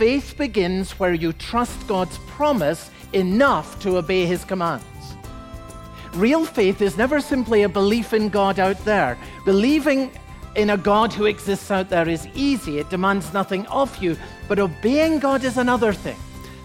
faith 0.00 0.34
begins 0.38 0.92
where 0.92 1.12
you 1.12 1.30
trust 1.34 1.86
God's 1.86 2.16
promise 2.20 2.90
enough 3.12 3.78
to 3.80 3.98
obey 3.98 4.24
his 4.24 4.46
commands. 4.46 4.82
Real 6.14 6.46
faith 6.46 6.80
is 6.80 6.96
never 6.96 7.20
simply 7.20 7.64
a 7.64 7.68
belief 7.68 8.14
in 8.14 8.30
God 8.30 8.58
out 8.58 8.82
there. 8.86 9.18
Believing 9.44 10.10
in 10.56 10.70
a 10.70 10.78
God 10.78 11.12
who 11.12 11.26
exists 11.26 11.70
out 11.70 11.90
there 11.90 12.08
is 12.08 12.26
easy, 12.34 12.78
it 12.78 12.88
demands 12.88 13.34
nothing 13.34 13.66
of 13.66 13.94
you, 14.02 14.16
but 14.48 14.58
obeying 14.58 15.18
God 15.18 15.44
is 15.44 15.58
another 15.58 15.92
thing. 15.92 16.16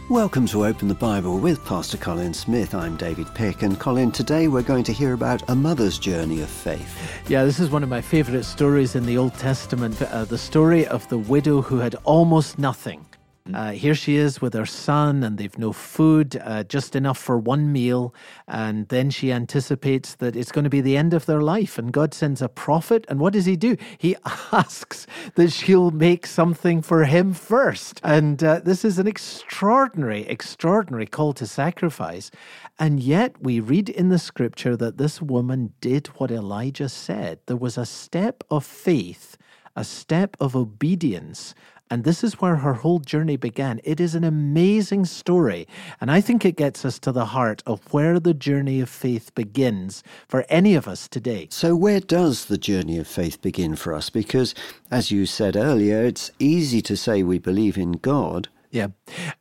Welcome 0.10 0.46
to 0.48 0.66
Open 0.66 0.88
the 0.88 0.96
Bible 0.96 1.38
with 1.38 1.66
Pastor 1.66 1.98
Colin 1.98 2.34
Smith. 2.34 2.74
I'm 2.74 2.96
David 2.96 3.28
Pick, 3.36 3.64
and 3.64 3.78
Colin, 3.78 4.14
today 4.14 4.48
we're 4.48 4.62
going 4.62 4.86
to 4.86 4.94
hear 4.94 5.12
about 5.12 5.44
a 5.50 5.56
mother's 5.56 6.00
journey 6.00 6.40
of 6.42 6.50
faith. 6.50 7.22
Yeah, 7.28 7.44
this 7.44 7.60
is 7.60 7.70
one 7.70 7.84
of 7.84 7.90
my 7.90 8.00
favorite 8.00 8.46
stories 8.46 8.96
in 8.96 9.06
the 9.06 9.18
Old 9.18 9.34
Testament 9.34 10.02
uh, 10.02 10.24
the 10.24 10.38
story 10.38 10.88
of 10.88 11.06
the 11.10 11.18
widow 11.18 11.62
who 11.62 11.80
had 11.80 11.96
almost 12.06 12.58
nothing 12.58 13.06
uh, 13.54 13.72
here 13.72 13.94
she 13.94 14.16
is 14.16 14.42
with 14.42 14.56
her 14.56 14.66
son, 14.66 15.24
and 15.24 15.38
they've 15.38 15.58
no 15.58 15.72
food, 15.72 16.42
uh, 16.44 16.64
just 16.64 16.96
enough 16.96 17.20
for 17.20 17.38
one 17.38 17.72
meal. 17.72 18.12
And 18.48 18.88
then 18.88 19.12
she 19.12 19.32
anticipates 19.32 20.16
that 20.16 20.36
it's 20.36 20.52
going 20.52 20.64
to 20.64 20.70
be 20.70 20.82
the 20.82 20.98
end 20.98 21.14
of 21.14 21.28
their 21.28 21.42
life. 21.42 21.78
And 21.78 21.94
God 21.94 22.16
sends 22.16 22.42
a 22.42 22.50
prophet. 22.50 23.06
And 23.08 23.20
what 23.20 23.34
does 23.34 23.46
he 23.46 23.56
do? 23.56 23.78
He 24.00 24.16
asks 24.52 25.06
that 25.36 25.52
she'll 25.52 25.92
make 25.92 26.26
something 26.26 26.82
for 26.82 27.06
him 27.06 27.34
first. 27.34 28.02
And 28.04 28.44
uh, 28.44 28.62
this 28.62 28.84
is 28.84 28.98
an 28.98 29.06
extraordinary, 29.06 30.22
extraordinary 30.28 31.06
call 31.06 31.34
to 31.34 31.46
sacrifice. 31.46 32.32
And 32.80 33.00
yet 33.00 33.40
we 33.40 33.60
read 33.60 33.90
in 33.90 34.10
the 34.10 34.20
scripture 34.20 34.76
that 34.78 34.98
this 34.98 35.22
woman 35.22 35.74
did 35.82 36.08
what 36.18 36.32
Elijah 36.32 36.90
said. 36.90 37.40
There 37.46 37.56
was 37.56 37.78
a 37.78 37.86
step 37.86 38.44
of 38.50 38.66
faith, 38.66 39.38
a 39.76 39.84
step 39.84 40.36
of 40.40 40.56
obedience 40.56 41.54
and 41.90 42.04
this 42.04 42.24
is 42.24 42.42
where 42.42 42.58
her 42.58 42.74
whole 42.74 43.00
journey 43.00 43.38
began. 43.38 43.80
It 43.84 44.00
is 44.00 44.16
an 44.16 44.24
amazing 44.24 45.06
story. 45.06 45.68
And 46.02 46.10
I 46.10 46.20
think 46.20 46.44
it 46.44 46.56
gets 46.56 46.84
us 46.84 46.98
to 47.00 47.12
the 47.12 47.26
heart 47.26 47.62
of 47.66 47.94
where 47.94 48.20
the 48.20 48.34
journey 48.34 48.82
of 48.82 48.90
faith 48.90 49.34
begins 49.36 50.04
for 50.28 50.46
any 50.50 50.74
of 50.74 50.88
us 50.88 51.08
today. 51.08 51.48
So, 51.52 51.76
where 51.76 52.00
does 52.00 52.46
the 52.46 52.58
journey 52.58 52.98
of 52.98 53.08
faith 53.08 53.42
begin 53.42 53.76
for 53.76 53.94
us? 53.94 54.10
Because, 54.10 54.56
as 54.90 55.12
you 55.12 55.26
said 55.26 55.56
earlier, 55.56 56.04
it's 56.04 56.32
easy 56.40 56.82
to 56.82 56.98
say 56.98 57.22
we 57.22 57.40
believe 57.40 57.78
in 57.78 57.94
God. 57.94 58.50
Yeah. 58.72 58.88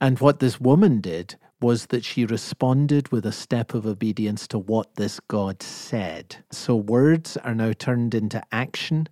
And 0.01 0.19
what 0.21 0.41
this 0.41 0.61
woman 0.61 1.01
did 1.01 1.37
was 1.65 1.87
that 1.87 2.05
she 2.05 2.27
responded 2.27 3.11
with 3.11 3.25
a 3.25 3.33
step 3.33 3.73
of 3.73 3.87
obedience 3.87 4.47
to 4.47 4.59
what 4.59 4.97
this 4.97 5.19
God 5.19 5.63
said. 5.63 6.37
So 6.53 6.77
words 6.77 7.39
are 7.39 7.55
now 7.55 7.73
turned 7.73 8.15
into 8.15 8.43
action, 8.53 9.09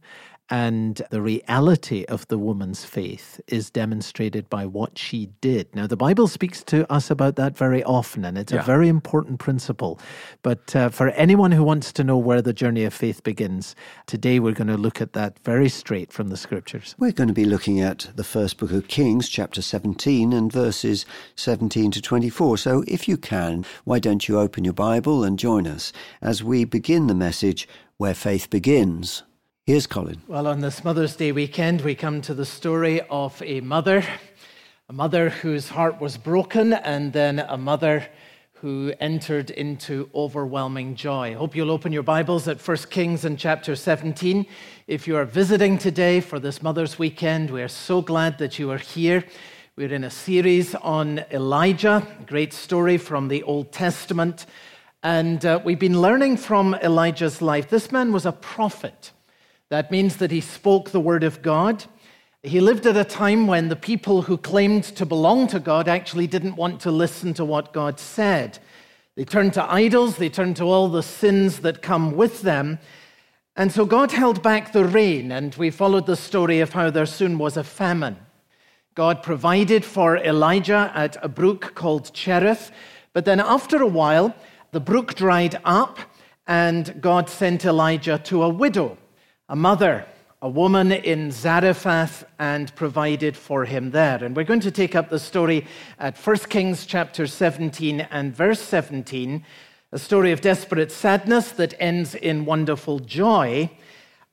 and 0.51 1.01
the 1.11 1.23
reality 1.23 2.05
of 2.07 2.29
the 2.29 2.37
woman's 2.37 2.85
faith 2.85 3.41
is 3.47 3.71
demonstrated 3.71 4.51
by 4.51 4.67
what 4.67 4.99
she 4.99 5.27
did. 5.41 5.75
Now, 5.75 5.87
the 5.87 5.97
Bible 5.97 6.29
speaks 6.29 6.63
to 6.65 6.91
us 6.93 7.11
about 7.11 7.37
that 7.37 7.57
very 7.57 7.83
often, 7.85 8.25
and 8.25 8.37
it's 8.37 8.53
yeah. 8.53 8.61
a 8.61 8.65
very 8.65 8.89
important 8.89 9.39
principle. 9.39 9.99
But 10.43 10.77
uh, 10.77 10.91
for 10.91 11.09
anyone 11.11 11.53
who 11.53 11.65
wants 11.65 11.93
to 11.95 12.05
know 12.05 12.19
where 12.19 12.43
the 12.43 12.53
journey 12.53 12.85
of 12.85 12.93
faith 12.93 13.23
begins, 13.23 13.75
today 14.07 14.41
we're 14.41 14.53
going 14.53 14.67
to 14.67 14.77
look 14.77 15.01
at 15.01 15.15
that 15.15 15.39
very 15.41 15.69
straight 15.69 16.13
from 16.13 16.29
the 16.29 16.37
scriptures. 16.37 16.95
We're 16.99 17.13
going 17.13 17.29
to 17.29 17.35
be 17.35 17.47
looking 17.47 17.81
at 17.81 18.11
the 18.15 18.25
first 18.25 18.59
book 18.59 18.73
of 18.73 18.89
Kings, 18.89 19.29
chapter 19.29 19.63
17, 19.63 20.33
and 20.33 20.53
verses 20.53 21.07
17 21.37 21.93
to 21.93 22.03
24. 22.03 22.59
So 22.59 22.85
if 22.87 23.09
you 23.09 23.17
can, 23.17 23.65
why 23.85 23.99
don't 23.99 24.29
you 24.29 24.39
open 24.39 24.65
your 24.65 24.75
Bible 24.75 25.25
and 25.25 25.39
join 25.39 25.67
us 25.67 25.93
as 26.21 26.45
we 26.45 26.65
begin 26.65 27.07
the 27.07 27.15
message 27.15 27.67
where 27.97 28.15
faith 28.15 28.51
begins? 28.51 29.23
Here's 29.65 29.87
Colin. 29.87 30.21
Well, 30.27 30.49
on 30.49 30.61
this 30.61 30.83
Mother's 30.83 31.15
Day 31.15 31.31
weekend, 31.31 31.83
we 31.83 31.95
come 31.95 32.21
to 32.23 32.35
the 32.35 32.45
story 32.45 33.01
of 33.03 33.41
a 33.43 33.61
mother, 33.61 34.05
a 34.89 34.93
mother 34.93 35.29
whose 35.29 35.69
heart 35.69 36.01
was 36.01 36.17
broken, 36.17 36.73
and 36.73 37.13
then 37.13 37.39
a 37.39 37.57
mother 37.57 38.09
who 38.55 38.93
entered 38.99 39.51
into 39.51 40.11
overwhelming 40.17 40.97
joy. 40.97 41.31
I 41.31 41.35
hope 41.35 41.55
you'll 41.55 41.71
open 41.71 41.93
your 41.93 42.03
Bibles 42.03 42.49
at 42.49 42.61
1 42.61 42.77
Kings 42.91 43.25
and 43.25 43.39
chapter 43.39 43.77
17. 43.77 44.47
If 44.89 45.07
you 45.07 45.15
are 45.15 45.25
visiting 45.25 45.79
today 45.79 46.21
for 46.21 46.41
this 46.41 46.61
Mother's 46.61 46.99
Weekend, 46.99 47.49
we 47.49 47.63
are 47.63 47.69
so 47.69 48.03
glad 48.03 48.39
that 48.39 48.59
you 48.59 48.69
are 48.73 48.79
here. 48.79 49.23
We're 49.77 49.95
in 49.95 50.03
a 50.03 50.11
series 50.11 50.75
on 50.75 51.21
Elijah, 51.31 52.05
a 52.21 52.25
great 52.25 52.53
story 52.53 52.99
from 52.99 53.29
the 53.29 53.45
Old 53.45 53.71
Testament. 53.71 54.45
And 55.05 55.47
uh, 55.47 55.61
we've 55.65 55.79
been 55.79 56.01
learning 56.01 56.39
from 56.39 56.75
Elijah's 56.83 57.41
life. 57.41 57.71
This 57.71 57.93
man 57.93 58.13
was 58.13 58.27
a 58.27 58.33
prophet. 58.33 59.13
That 59.73 59.91
means 59.91 60.19
that 60.19 60.31
he 60.31 60.43
spoke 60.43 60.91
the 60.91 61.01
word 61.01 61.25
of 61.25 61.41
God. 61.41 61.87
He 62.43 62.61
lived 62.61 62.85
at 62.85 62.95
a 62.95 63.05
time 63.05 63.47
when 63.47 63.71
the 63.71 63.75
people 63.75 64.21
who 64.21 64.37
claimed 64.37 64.85
to 64.85 65.07
belong 65.07 65.47
to 65.47 65.59
God 65.59 65.89
actually 65.89 66.27
didn't 66.27 66.57
want 66.57 66.79
to 66.83 66.91
listen 66.91 67.33
to 67.33 67.45
what 67.47 67.73
God 67.73 67.99
said. 67.99 68.59
They 69.17 69.25
turned 69.25 69.55
to 69.55 69.65
idols, 69.65 70.19
they 70.19 70.29
turned 70.29 70.57
to 70.57 70.65
all 70.65 70.91
the 70.91 71.03
sins 71.03 71.61
that 71.61 71.81
come 71.81 72.15
with 72.15 72.43
them. 72.43 72.81
And 73.57 73.73
so 73.73 73.87
God 73.87 74.13
held 74.13 74.43
back 74.43 74.73
the 74.73 74.85
rain, 74.85 75.33
and 75.33 75.55
we 75.55 75.71
followed 75.71 76.05
the 76.05 76.17
story 76.17 76.61
of 76.61 76.75
how 76.75 76.91
there 76.91 77.07
soon 77.07 77.39
was 77.39 77.57
a 77.57 77.65
famine. 77.65 78.19
God 78.95 79.23
provided 79.23 79.87
for 79.87 80.19
Elijah 80.19 80.93
at 80.95 81.17
a 81.25 81.31
brook 81.31 81.73
called 81.75 82.13
Cherith, 82.13 82.73
but 83.15 83.25
then 83.25 83.41
after 83.41 83.81
a 83.81 83.87
while, 83.87 84.35
the 84.73 84.81
brook 84.81 85.15
dried 85.15 85.59
up, 85.65 85.99
and 86.47 87.01
God 87.01 87.31
sent 87.31 87.65
Elijah 87.65 88.19
to 88.19 88.43
a 88.43 88.51
widow 88.51 88.99
a 89.53 89.57
mother, 89.57 90.07
a 90.41 90.49
woman 90.49 90.91
in 90.91 91.31
Zarephath, 91.31 92.25
and 92.39 92.75
provided 92.75 93.37
for 93.37 93.67
him 93.67 93.91
there. 93.91 94.25
And 94.25 94.35
we're 94.35 94.45
going 94.45 94.61
to 94.61 94.71
take 94.71 94.97
up 94.97 95.11
the 95.11 95.19
story 95.19 95.67
at 95.99 96.17
1 96.17 96.37
Kings 96.49 96.87
chapter 96.87 97.27
17 97.27 98.01
and 98.01 98.35
verse 98.35 98.63
17, 98.63 99.45
a 99.93 99.99
story 99.99 100.33
of 100.33 100.41
desperate 100.41 100.91
sadness 100.91 101.53
that 101.53 101.75
ends 101.79 102.15
in 102.15 102.47
wonderful 102.47 102.99
joy. 102.99 103.71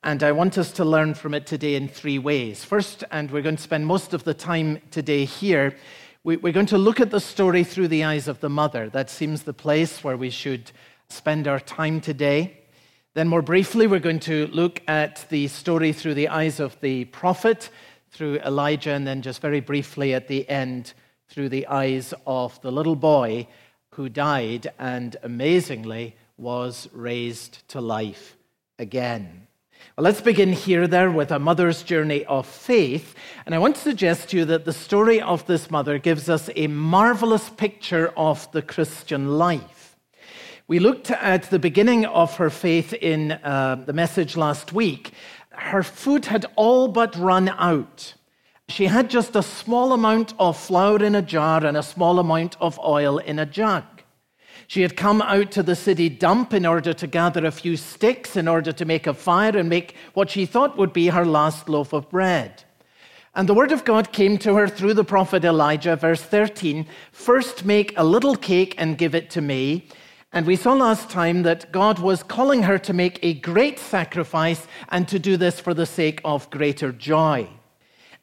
And 0.02 0.22
I 0.22 0.32
want 0.32 0.56
us 0.56 0.72
to 0.72 0.86
learn 0.86 1.12
from 1.12 1.34
it 1.34 1.46
today 1.46 1.74
in 1.74 1.86
three 1.86 2.18
ways. 2.18 2.64
First, 2.64 3.04
and 3.10 3.30
we're 3.30 3.42
going 3.42 3.56
to 3.56 3.62
spend 3.62 3.86
most 3.86 4.14
of 4.14 4.24
the 4.24 4.32
time 4.32 4.80
today 4.90 5.26
here, 5.26 5.76
we're 6.24 6.50
going 6.50 6.64
to 6.64 6.78
look 6.78 6.98
at 6.98 7.10
the 7.10 7.20
story 7.20 7.62
through 7.62 7.88
the 7.88 8.04
eyes 8.04 8.26
of 8.26 8.40
the 8.40 8.48
mother. 8.48 8.88
That 8.88 9.10
seems 9.10 9.42
the 9.42 9.52
place 9.52 10.02
where 10.02 10.16
we 10.16 10.30
should 10.30 10.72
spend 11.10 11.46
our 11.46 11.60
time 11.60 12.00
today. 12.00 12.59
Then, 13.12 13.26
more 13.26 13.42
briefly, 13.42 13.88
we're 13.88 13.98
going 13.98 14.20
to 14.20 14.46
look 14.52 14.82
at 14.86 15.28
the 15.30 15.48
story 15.48 15.92
through 15.92 16.14
the 16.14 16.28
eyes 16.28 16.60
of 16.60 16.80
the 16.80 17.06
prophet, 17.06 17.68
through 18.12 18.38
Elijah, 18.38 18.92
and 18.92 19.04
then 19.04 19.20
just 19.20 19.40
very 19.40 19.58
briefly 19.58 20.14
at 20.14 20.28
the 20.28 20.48
end, 20.48 20.92
through 21.28 21.48
the 21.48 21.66
eyes 21.66 22.14
of 22.24 22.60
the 22.62 22.70
little 22.70 22.94
boy 22.94 23.48
who 23.94 24.08
died 24.08 24.70
and 24.78 25.16
amazingly 25.24 26.14
was 26.36 26.88
raised 26.92 27.66
to 27.70 27.80
life 27.80 28.36
again. 28.78 29.48
Well, 29.96 30.04
let's 30.04 30.20
begin 30.20 30.52
here, 30.52 30.86
there, 30.86 31.10
with 31.10 31.32
a 31.32 31.40
mother's 31.40 31.82
journey 31.82 32.24
of 32.26 32.46
faith. 32.46 33.16
And 33.44 33.56
I 33.56 33.58
want 33.58 33.74
to 33.74 33.82
suggest 33.82 34.28
to 34.28 34.36
you 34.36 34.44
that 34.44 34.64
the 34.64 34.72
story 34.72 35.20
of 35.20 35.44
this 35.46 35.68
mother 35.68 35.98
gives 35.98 36.28
us 36.28 36.48
a 36.54 36.68
marvelous 36.68 37.50
picture 37.50 38.12
of 38.16 38.50
the 38.52 38.62
Christian 38.62 39.36
life. 39.36 39.79
We 40.70 40.78
looked 40.78 41.10
at 41.10 41.50
the 41.50 41.58
beginning 41.58 42.06
of 42.06 42.36
her 42.36 42.48
faith 42.48 42.92
in 42.92 43.32
uh, 43.32 43.82
the 43.86 43.92
message 43.92 44.36
last 44.36 44.72
week. 44.72 45.10
Her 45.48 45.82
food 45.82 46.26
had 46.26 46.46
all 46.54 46.86
but 46.86 47.16
run 47.16 47.48
out. 47.48 48.14
She 48.68 48.86
had 48.86 49.10
just 49.10 49.34
a 49.34 49.42
small 49.42 49.92
amount 49.92 50.32
of 50.38 50.56
flour 50.56 51.02
in 51.02 51.16
a 51.16 51.22
jar 51.22 51.66
and 51.66 51.76
a 51.76 51.82
small 51.82 52.20
amount 52.20 52.56
of 52.60 52.78
oil 52.78 53.18
in 53.18 53.40
a 53.40 53.46
jug. 53.46 53.82
She 54.68 54.82
had 54.82 54.96
come 54.96 55.20
out 55.22 55.50
to 55.50 55.64
the 55.64 55.74
city 55.74 56.08
dump 56.08 56.54
in 56.54 56.64
order 56.64 56.92
to 56.92 57.06
gather 57.08 57.44
a 57.44 57.50
few 57.50 57.76
sticks 57.76 58.36
in 58.36 58.46
order 58.46 58.70
to 58.70 58.84
make 58.84 59.08
a 59.08 59.14
fire 59.14 59.56
and 59.56 59.68
make 59.68 59.96
what 60.14 60.30
she 60.30 60.46
thought 60.46 60.78
would 60.78 60.92
be 60.92 61.08
her 61.08 61.26
last 61.26 61.68
loaf 61.68 61.92
of 61.92 62.08
bread. 62.10 62.62
And 63.34 63.48
the 63.48 63.54
word 63.54 63.72
of 63.72 63.84
God 63.84 64.12
came 64.12 64.38
to 64.38 64.54
her 64.54 64.68
through 64.68 64.94
the 64.94 65.02
prophet 65.02 65.44
Elijah, 65.44 65.96
verse 65.96 66.22
13 66.22 66.86
First 67.10 67.64
make 67.64 67.92
a 67.96 68.04
little 68.04 68.36
cake 68.36 68.76
and 68.78 68.96
give 68.96 69.16
it 69.16 69.30
to 69.30 69.40
me. 69.40 69.88
And 70.32 70.46
we 70.46 70.54
saw 70.54 70.74
last 70.74 71.10
time 71.10 71.42
that 71.42 71.72
God 71.72 71.98
was 71.98 72.22
calling 72.22 72.62
her 72.62 72.78
to 72.78 72.92
make 72.92 73.18
a 73.20 73.34
great 73.34 73.80
sacrifice 73.80 74.68
and 74.88 75.08
to 75.08 75.18
do 75.18 75.36
this 75.36 75.58
for 75.58 75.74
the 75.74 75.86
sake 75.86 76.20
of 76.24 76.48
greater 76.50 76.92
joy. 76.92 77.48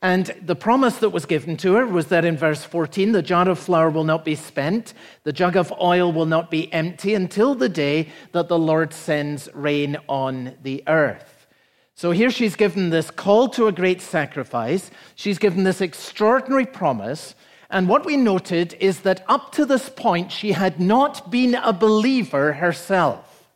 And 0.01 0.27
the 0.41 0.55
promise 0.55 0.97
that 0.97 1.09
was 1.09 1.25
given 1.25 1.57
to 1.57 1.73
her 1.73 1.85
was 1.85 2.07
that 2.07 2.23
in 2.23 2.37
verse 2.37 2.63
14, 2.63 3.11
the 3.11 3.21
jar 3.21 3.49
of 3.49 3.59
flour 3.59 3.89
will 3.89 4.03
not 4.03 4.23
be 4.23 4.35
spent, 4.35 4.93
the 5.23 5.33
jug 5.33 5.57
of 5.57 5.73
oil 5.81 6.13
will 6.13 6.27
not 6.27 6.51
be 6.51 6.71
empty 6.71 7.13
until 7.13 7.55
the 7.55 7.67
day 7.67 8.09
that 8.31 8.47
the 8.47 8.59
Lord 8.59 8.93
sends 8.93 9.49
rain 9.53 9.97
on 10.07 10.55
the 10.61 10.83
earth. 10.87 11.47
So 11.95 12.11
here 12.11 12.29
she's 12.29 12.55
given 12.55 12.91
this 12.91 13.09
call 13.09 13.49
to 13.49 13.67
a 13.67 13.71
great 13.71 14.01
sacrifice. 14.01 14.91
She's 15.15 15.39
given 15.39 15.63
this 15.63 15.81
extraordinary 15.81 16.67
promise 16.67 17.33
and 17.69 17.89
what 17.89 18.05
we 18.05 18.15
noted 18.15 18.75
is 18.79 19.01
that 19.01 19.25
up 19.27 19.51
to 19.53 19.65
this 19.65 19.89
point, 19.89 20.31
she 20.31 20.53
had 20.53 20.79
not 20.79 21.29
been 21.29 21.55
a 21.55 21.73
believer 21.73 22.53
herself. 22.53 23.49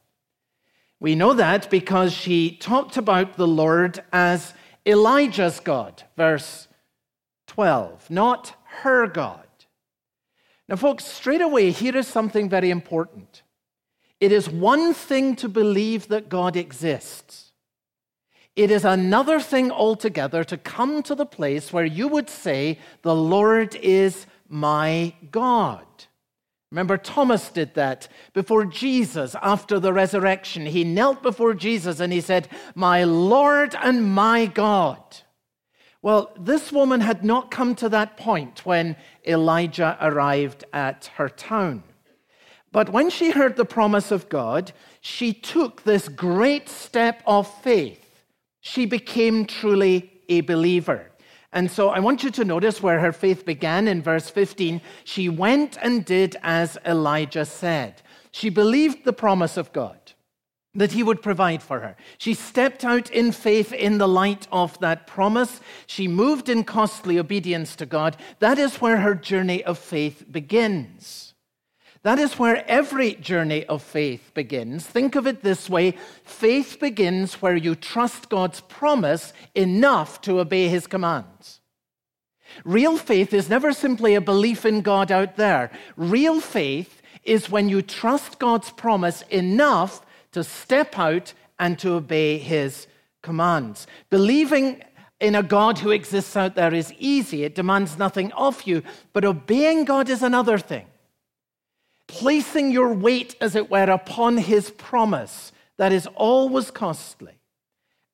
We 1.00 1.16
know 1.16 1.34
that 1.34 1.70
because 1.70 2.14
she 2.14 2.58
talked 2.58 2.98
about 2.98 3.38
the 3.38 3.48
Lord 3.48 4.04
as 4.12 4.54
Elijah's 4.86 5.60
God, 5.60 6.04
verse 6.18 6.68
12, 7.48 8.10
not 8.10 8.54
her 8.82 9.08
God. 9.08 9.48
Now, 10.68 10.76
folks, 10.76 11.06
straight 11.06 11.42
away, 11.42 11.72
here 11.72 11.96
is 11.98 12.08
something 12.08 12.50
very 12.50 12.70
important. 12.70 13.44
It 14.20 14.32
is 14.32 14.50
one 14.50 14.94
thing 14.94 15.36
to 15.38 15.50
believe 15.50 16.08
that 16.10 16.30
God 16.30 16.56
exists. 16.56 17.51
It 18.56 18.70
is 18.70 18.84
another 18.84 19.40
thing 19.40 19.72
altogether 19.72 20.44
to 20.44 20.58
come 20.58 21.04
to 21.04 21.16
the 21.16 21.26
place 21.26 21.72
where 21.72 21.86
you 21.86 22.08
would 22.10 22.30
say, 22.30 22.80
The 23.02 23.16
Lord 23.16 23.76
is 23.76 24.26
my 24.50 25.14
God. 25.32 25.86
Remember, 26.72 26.98
Thomas 26.98 27.50
did 27.50 27.74
that 27.74 28.08
before 28.34 28.66
Jesus 28.66 29.36
after 29.42 29.80
the 29.80 29.92
resurrection. 29.92 30.66
He 30.66 30.84
knelt 30.84 31.22
before 31.22 31.54
Jesus 31.54 32.00
and 32.00 32.14
he 32.14 32.22
said, 32.22 32.48
My 32.76 33.04
Lord 33.04 33.76
and 33.82 34.14
my 34.14 34.46
God. 34.46 35.02
Well, 36.02 36.32
this 36.40 36.72
woman 36.72 37.02
had 37.02 37.24
not 37.24 37.52
come 37.52 37.76
to 37.76 37.90
that 37.90 38.18
point 38.18 38.66
when 38.66 38.96
Elijah 39.28 39.98
arrived 40.02 40.64
at 40.74 41.12
her 41.18 41.30
town. 41.30 41.84
But 42.72 42.90
when 42.90 43.10
she 43.10 43.32
heard 43.32 43.56
the 43.56 43.66
promise 43.66 44.10
of 44.10 44.30
God, 44.30 44.72
she 45.02 45.34
took 45.34 45.84
this 45.84 46.08
great 46.08 46.70
step 46.70 47.22
of 47.28 47.54
faith. 47.62 48.01
She 48.62 48.86
became 48.86 49.46
truly 49.46 50.22
a 50.30 50.42
believer. 50.42 51.12
And 51.52 51.70
so 51.70 51.90
I 51.90 52.00
want 52.00 52.24
you 52.24 52.32
to 52.32 52.46
notice 52.46 52.82
where 52.82 53.00
her 53.00 53.12
faith 53.12 53.46
began 53.46 53.88
in 53.88 54.02
verse 54.02 54.30
15. 54.30 54.80
She 55.04 55.28
went 55.28 55.78
and 55.82 56.06
did 56.06 56.38
as 56.42 56.78
Elijah 56.86 57.46
said. 57.46 58.02
She 58.32 58.50
believed 58.50 59.04
the 59.04 59.14
promise 59.14 59.58
of 59.58 59.74
God 59.74 59.98
that 60.74 60.94
he 60.94 61.04
would 61.04 61.22
provide 61.22 61.62
for 61.62 61.82
her. 61.82 61.98
She 62.18 62.34
stepped 62.34 62.86
out 62.86 63.10
in 63.10 63.34
faith 63.34 63.74
in 63.74 63.98
the 63.98 64.08
light 64.08 64.48
of 64.52 64.80
that 64.80 65.06
promise. 65.06 65.60
She 65.86 66.08
moved 66.08 66.48
in 66.48 66.64
costly 66.64 67.20
obedience 67.20 67.76
to 67.78 67.86
God. 67.86 68.16
That 68.40 68.58
is 68.58 68.78
where 68.80 68.98
her 68.98 69.14
journey 69.14 69.64
of 69.66 69.78
faith 69.78 70.24
begins. 70.32 71.31
That 72.04 72.18
is 72.18 72.40
where 72.40 72.68
every 72.68 73.14
journey 73.16 73.64
of 73.66 73.84
faith 73.84 74.32
begins. 74.34 74.86
Think 74.86 75.16
of 75.16 75.28
it 75.28 75.44
this 75.44 75.70
way 75.70 75.92
faith 76.24 76.80
begins 76.80 77.42
where 77.42 77.56
you 77.56 77.76
trust 77.76 78.30
God's 78.30 78.62
promise 78.62 79.34
enough 79.54 80.20
to 80.22 80.40
obey 80.40 80.68
his 80.68 80.88
commands. 80.88 81.60
Real 82.66 82.98
faith 82.98 83.34
is 83.34 83.50
never 83.50 83.72
simply 83.72 84.16
a 84.16 84.22
belief 84.22 84.66
in 84.66 84.82
God 84.82 85.12
out 85.12 85.36
there. 85.36 85.72
Real 85.96 86.42
faith 86.42 87.02
is 87.24 87.52
when 87.52 87.70
you 87.70 87.84
trust 87.84 88.40
God's 88.40 88.72
promise 88.72 89.22
enough 89.30 90.04
to 90.32 90.44
step 90.44 90.98
out 90.98 91.34
and 91.60 91.78
to 91.80 91.94
obey 91.94 92.40
his 92.40 92.88
commands. 93.22 93.86
Believing 94.10 94.84
in 95.20 95.36
a 95.36 95.44
God 95.44 95.78
who 95.78 95.92
exists 95.92 96.36
out 96.36 96.56
there 96.56 96.74
is 96.74 96.94
easy, 96.98 97.44
it 97.44 97.54
demands 97.54 98.00
nothing 98.00 98.32
of 98.34 98.64
you, 98.64 98.82
but 99.14 99.24
obeying 99.24 99.86
God 99.86 100.10
is 100.10 100.24
another 100.24 100.58
thing 100.58 100.88
placing 102.12 102.72
your 102.72 102.94
weight, 102.94 103.36
as 103.40 103.56
it 103.56 103.72
were, 103.72 103.90
upon 103.90 104.38
his 104.38 104.70
promise 104.72 105.52
that 105.78 105.94
is 105.94 106.08
always 106.16 106.70
costly. 106.70 107.40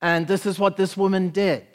And 0.02 0.28
this 0.28 0.46
is 0.46 0.60
what 0.60 0.78
this 0.78 0.96
woman 0.96 1.30
did. 1.30 1.66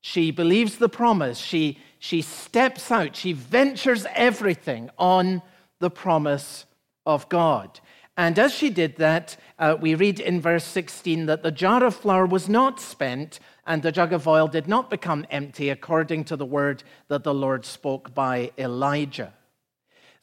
She 0.00 0.30
believes 0.30 0.78
the 0.78 0.88
promise. 0.88 1.38
She, 1.38 1.78
she 1.98 2.22
steps 2.22 2.90
out. 2.92 3.16
She 3.16 3.32
ventures 3.32 4.06
everything 4.14 4.90
on 4.98 5.42
the 5.80 5.90
promise 5.90 6.64
of 7.04 7.28
God. 7.28 7.80
And 8.16 8.38
as 8.38 8.54
she 8.54 8.70
did 8.70 8.96
that, 8.96 9.36
uh, 9.58 9.76
we 9.80 9.96
read 9.96 10.20
in 10.20 10.40
verse 10.40 10.64
16 10.64 11.26
that 11.26 11.42
the 11.42 11.50
jar 11.50 11.82
of 11.82 11.96
flour 11.96 12.26
was 12.26 12.48
not 12.48 12.78
spent 12.80 13.40
and 13.66 13.82
the 13.82 13.90
jug 13.90 14.12
of 14.12 14.28
oil 14.28 14.46
did 14.46 14.68
not 14.68 14.90
become 14.90 15.26
empty, 15.30 15.70
according 15.70 16.24
to 16.24 16.36
the 16.36 16.46
word 16.46 16.84
that 17.08 17.24
the 17.24 17.34
Lord 17.34 17.64
spoke 17.64 18.14
by 18.14 18.52
Elijah. 18.56 19.32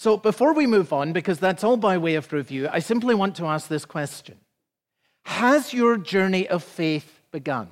So 0.02 0.18
before 0.18 0.54
we 0.56 0.66
move 0.66 0.92
on, 0.92 1.14
because 1.14 1.38
that's 1.38 1.64
all 1.64 1.78
by 1.78 2.00
way 2.00 2.16
of 2.16 2.34
review, 2.34 2.68
I 2.72 2.80
simply 2.80 3.14
want 3.14 3.36
to 3.36 3.46
ask 3.46 3.68
this 3.68 3.86
question 3.86 4.40
Has 5.26 5.76
your 5.76 5.96
journey 5.96 6.48
of 6.48 6.64
faith 6.64 7.22
begun? 7.32 7.70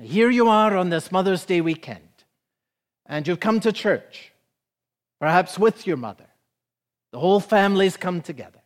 Here 0.00 0.30
you 0.30 0.48
are 0.48 0.76
on 0.76 0.88
this 0.88 1.10
Mother's 1.10 1.44
Day 1.44 1.60
weekend, 1.60 2.08
and 3.06 3.26
you've 3.26 3.40
come 3.40 3.58
to 3.58 3.72
church, 3.72 4.30
perhaps 5.18 5.58
with 5.58 5.84
your 5.84 5.96
mother. 5.96 6.28
The 7.10 7.18
whole 7.18 7.40
family's 7.40 7.96
come 7.96 8.20
together. 8.20 8.62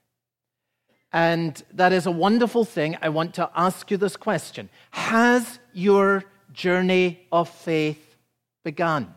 And 1.14 1.62
that 1.72 1.94
is 1.94 2.04
a 2.04 2.10
wonderful 2.10 2.66
thing. 2.66 2.98
I 3.00 3.08
want 3.08 3.32
to 3.36 3.48
ask 3.56 3.90
you 3.90 3.96
this 3.96 4.18
question 4.18 4.68
Has 4.90 5.60
your 5.72 6.24
journey 6.52 7.26
of 7.32 7.48
faith 7.48 8.18
begun? 8.64 9.14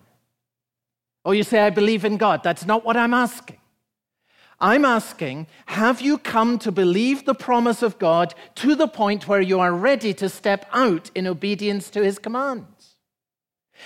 Or 1.30 1.36
you 1.36 1.44
say, 1.44 1.60
I 1.60 1.70
believe 1.70 2.06
in 2.06 2.18
God. 2.18 2.42
That's 2.42 2.66
not 2.66 2.84
what 2.84 2.98
I'm 2.98 3.14
asking. 3.14 3.60
I'm 4.60 4.84
asking, 4.84 5.46
have 5.68 6.02
you 6.02 6.18
come 6.18 6.58
to 6.58 6.72
believe 6.72 7.24
the 7.24 7.36
promise 7.36 7.84
of 7.84 8.00
God 8.00 8.34
to 8.56 8.74
the 8.74 8.88
point 8.88 9.28
where 9.28 9.40
you 9.40 9.60
are 9.60 9.72
ready 9.72 10.12
to 10.16 10.28
step 10.28 10.66
out 10.74 11.12
in 11.14 11.28
obedience 11.28 11.92
to 11.92 12.04
his 12.04 12.18
commands? 12.18 12.79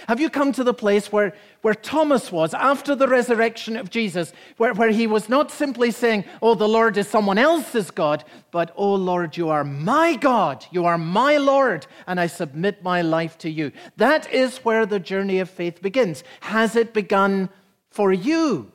Have 0.07 0.19
you 0.19 0.30
come 0.30 0.51
to 0.54 0.63
the 0.63 0.74
place 0.74 1.12
where, 1.12 1.34
where 1.62 1.74
Thomas 1.74 2.31
was 2.31 2.54
after 2.54 2.95
the 2.95 3.07
resurrection 3.07 3.75
of 3.75 3.90
Jesus, 3.90 4.34
where, 4.57 4.74
where 4.74 4.92
he 4.92 5.07
was 5.07 5.30
not 5.30 5.51
simply 5.51 5.92
saying, 5.92 6.25
Oh, 6.42 6.56
the 6.56 6.68
Lord 6.68 6.98
is 6.98 7.07
someone 7.07 7.38
else's 7.38 7.92
God, 7.92 8.24
but, 8.51 8.74
Oh, 8.75 8.95
Lord, 8.95 9.38
you 9.38 9.50
are 9.50 9.63
my 9.63 10.16
God, 10.16 10.66
you 10.72 10.86
are 10.86 10.98
my 10.98 11.38
Lord, 11.38 11.88
and 12.07 12.19
I 12.19 12.28
submit 12.28 12.84
my 12.84 13.01
life 13.01 13.38
to 13.40 13.50
you? 13.50 13.72
That 13.98 14.31
is 14.31 14.57
where 14.57 14.86
the 14.86 15.00
journey 15.00 15.40
of 15.40 15.50
faith 15.50 15.81
begins. 15.81 16.24
Has 16.42 16.75
it 16.75 16.94
begun 16.94 17.50
for 17.90 18.12
you? 18.12 18.72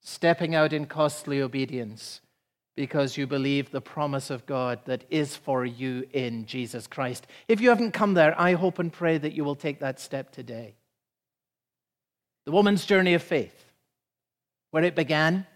Stepping 0.00 0.54
out 0.54 0.72
in 0.72 0.86
costly 0.86 1.40
obedience 1.40 2.20
because 2.76 3.16
you 3.16 3.26
believe 3.26 3.70
the 3.70 3.80
promise 3.80 4.28
of 4.30 4.46
God 4.46 4.80
that 4.84 5.04
is 5.10 5.34
for 5.34 5.64
you 5.64 6.06
in 6.12 6.44
Jesus 6.44 6.86
Christ. 6.86 7.26
If 7.48 7.60
you 7.60 7.70
haven't 7.70 7.92
come 7.92 8.14
there, 8.14 8.38
I 8.38 8.52
hope 8.52 8.78
and 8.78 8.92
pray 8.92 9.16
that 9.18 9.32
you 9.32 9.44
will 9.44 9.56
take 9.56 9.80
that 9.80 9.98
step 9.98 10.30
today. 10.30 10.76
The 12.44 12.52
woman's 12.52 12.84
journey 12.84 13.14
of 13.14 13.22
faith, 13.22 13.64
where 14.70 14.84
it 14.84 14.94
began. 14.94 15.46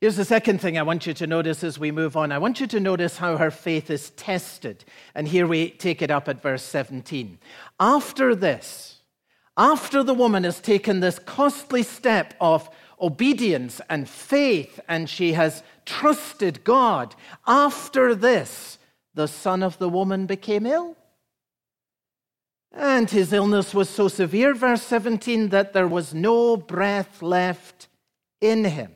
Here's 0.00 0.16
the 0.16 0.24
second 0.24 0.60
thing 0.60 0.78
I 0.78 0.82
want 0.82 1.06
you 1.06 1.14
to 1.14 1.26
notice 1.26 1.64
as 1.64 1.78
we 1.78 1.90
move 1.90 2.16
on. 2.16 2.30
I 2.30 2.38
want 2.38 2.60
you 2.60 2.68
to 2.68 2.78
notice 2.78 3.16
how 3.16 3.38
her 3.38 3.50
faith 3.50 3.90
is 3.90 4.10
tested. 4.10 4.84
And 5.14 5.26
here 5.26 5.46
we 5.46 5.70
take 5.70 6.02
it 6.02 6.10
up 6.10 6.28
at 6.28 6.40
verse 6.40 6.62
17. 6.62 7.38
After 7.80 8.36
this, 8.36 9.00
after 9.56 10.04
the 10.04 10.14
woman 10.14 10.44
has 10.44 10.60
taken 10.60 11.00
this 11.00 11.18
costly 11.18 11.82
step 11.82 12.34
of 12.40 12.70
obedience 13.00 13.80
and 13.88 14.08
faith, 14.08 14.78
and 14.88 15.08
she 15.10 15.32
has 15.32 15.64
trusted 15.88 16.62
God. 16.64 17.14
After 17.46 18.14
this, 18.14 18.78
the 19.14 19.26
son 19.26 19.62
of 19.62 19.78
the 19.78 19.88
woman 19.88 20.26
became 20.26 20.66
ill. 20.66 20.96
And 22.70 23.10
his 23.10 23.32
illness 23.32 23.74
was 23.74 23.88
so 23.88 24.08
severe, 24.08 24.54
verse 24.54 24.82
17, 24.82 25.48
that 25.48 25.72
there 25.72 25.88
was 25.88 26.12
no 26.12 26.56
breath 26.56 27.22
left 27.22 27.88
in 28.40 28.64
him. 28.64 28.92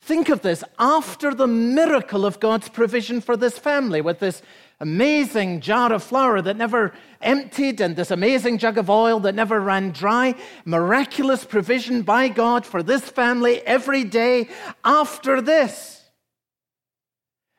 Think 0.00 0.28
of 0.28 0.42
this 0.42 0.62
after 0.78 1.34
the 1.34 1.48
miracle 1.48 2.24
of 2.24 2.38
God's 2.38 2.68
provision 2.68 3.20
for 3.20 3.36
this 3.36 3.58
family 3.58 4.00
with 4.00 4.20
this 4.20 4.40
amazing 4.80 5.60
jar 5.60 5.92
of 5.92 6.02
flour 6.02 6.42
that 6.42 6.56
never 6.56 6.92
emptied 7.20 7.80
and 7.80 7.96
this 7.96 8.10
amazing 8.10 8.58
jug 8.58 8.76
of 8.76 8.90
oil 8.90 9.20
that 9.20 9.34
never 9.34 9.60
ran 9.60 9.90
dry. 9.90 10.34
Miraculous 10.64 11.44
provision 11.44 12.02
by 12.02 12.28
God 12.28 12.66
for 12.66 12.82
this 12.82 13.02
family 13.02 13.62
every 13.62 14.04
day 14.04 14.48
after 14.84 15.40
this. 15.40 16.04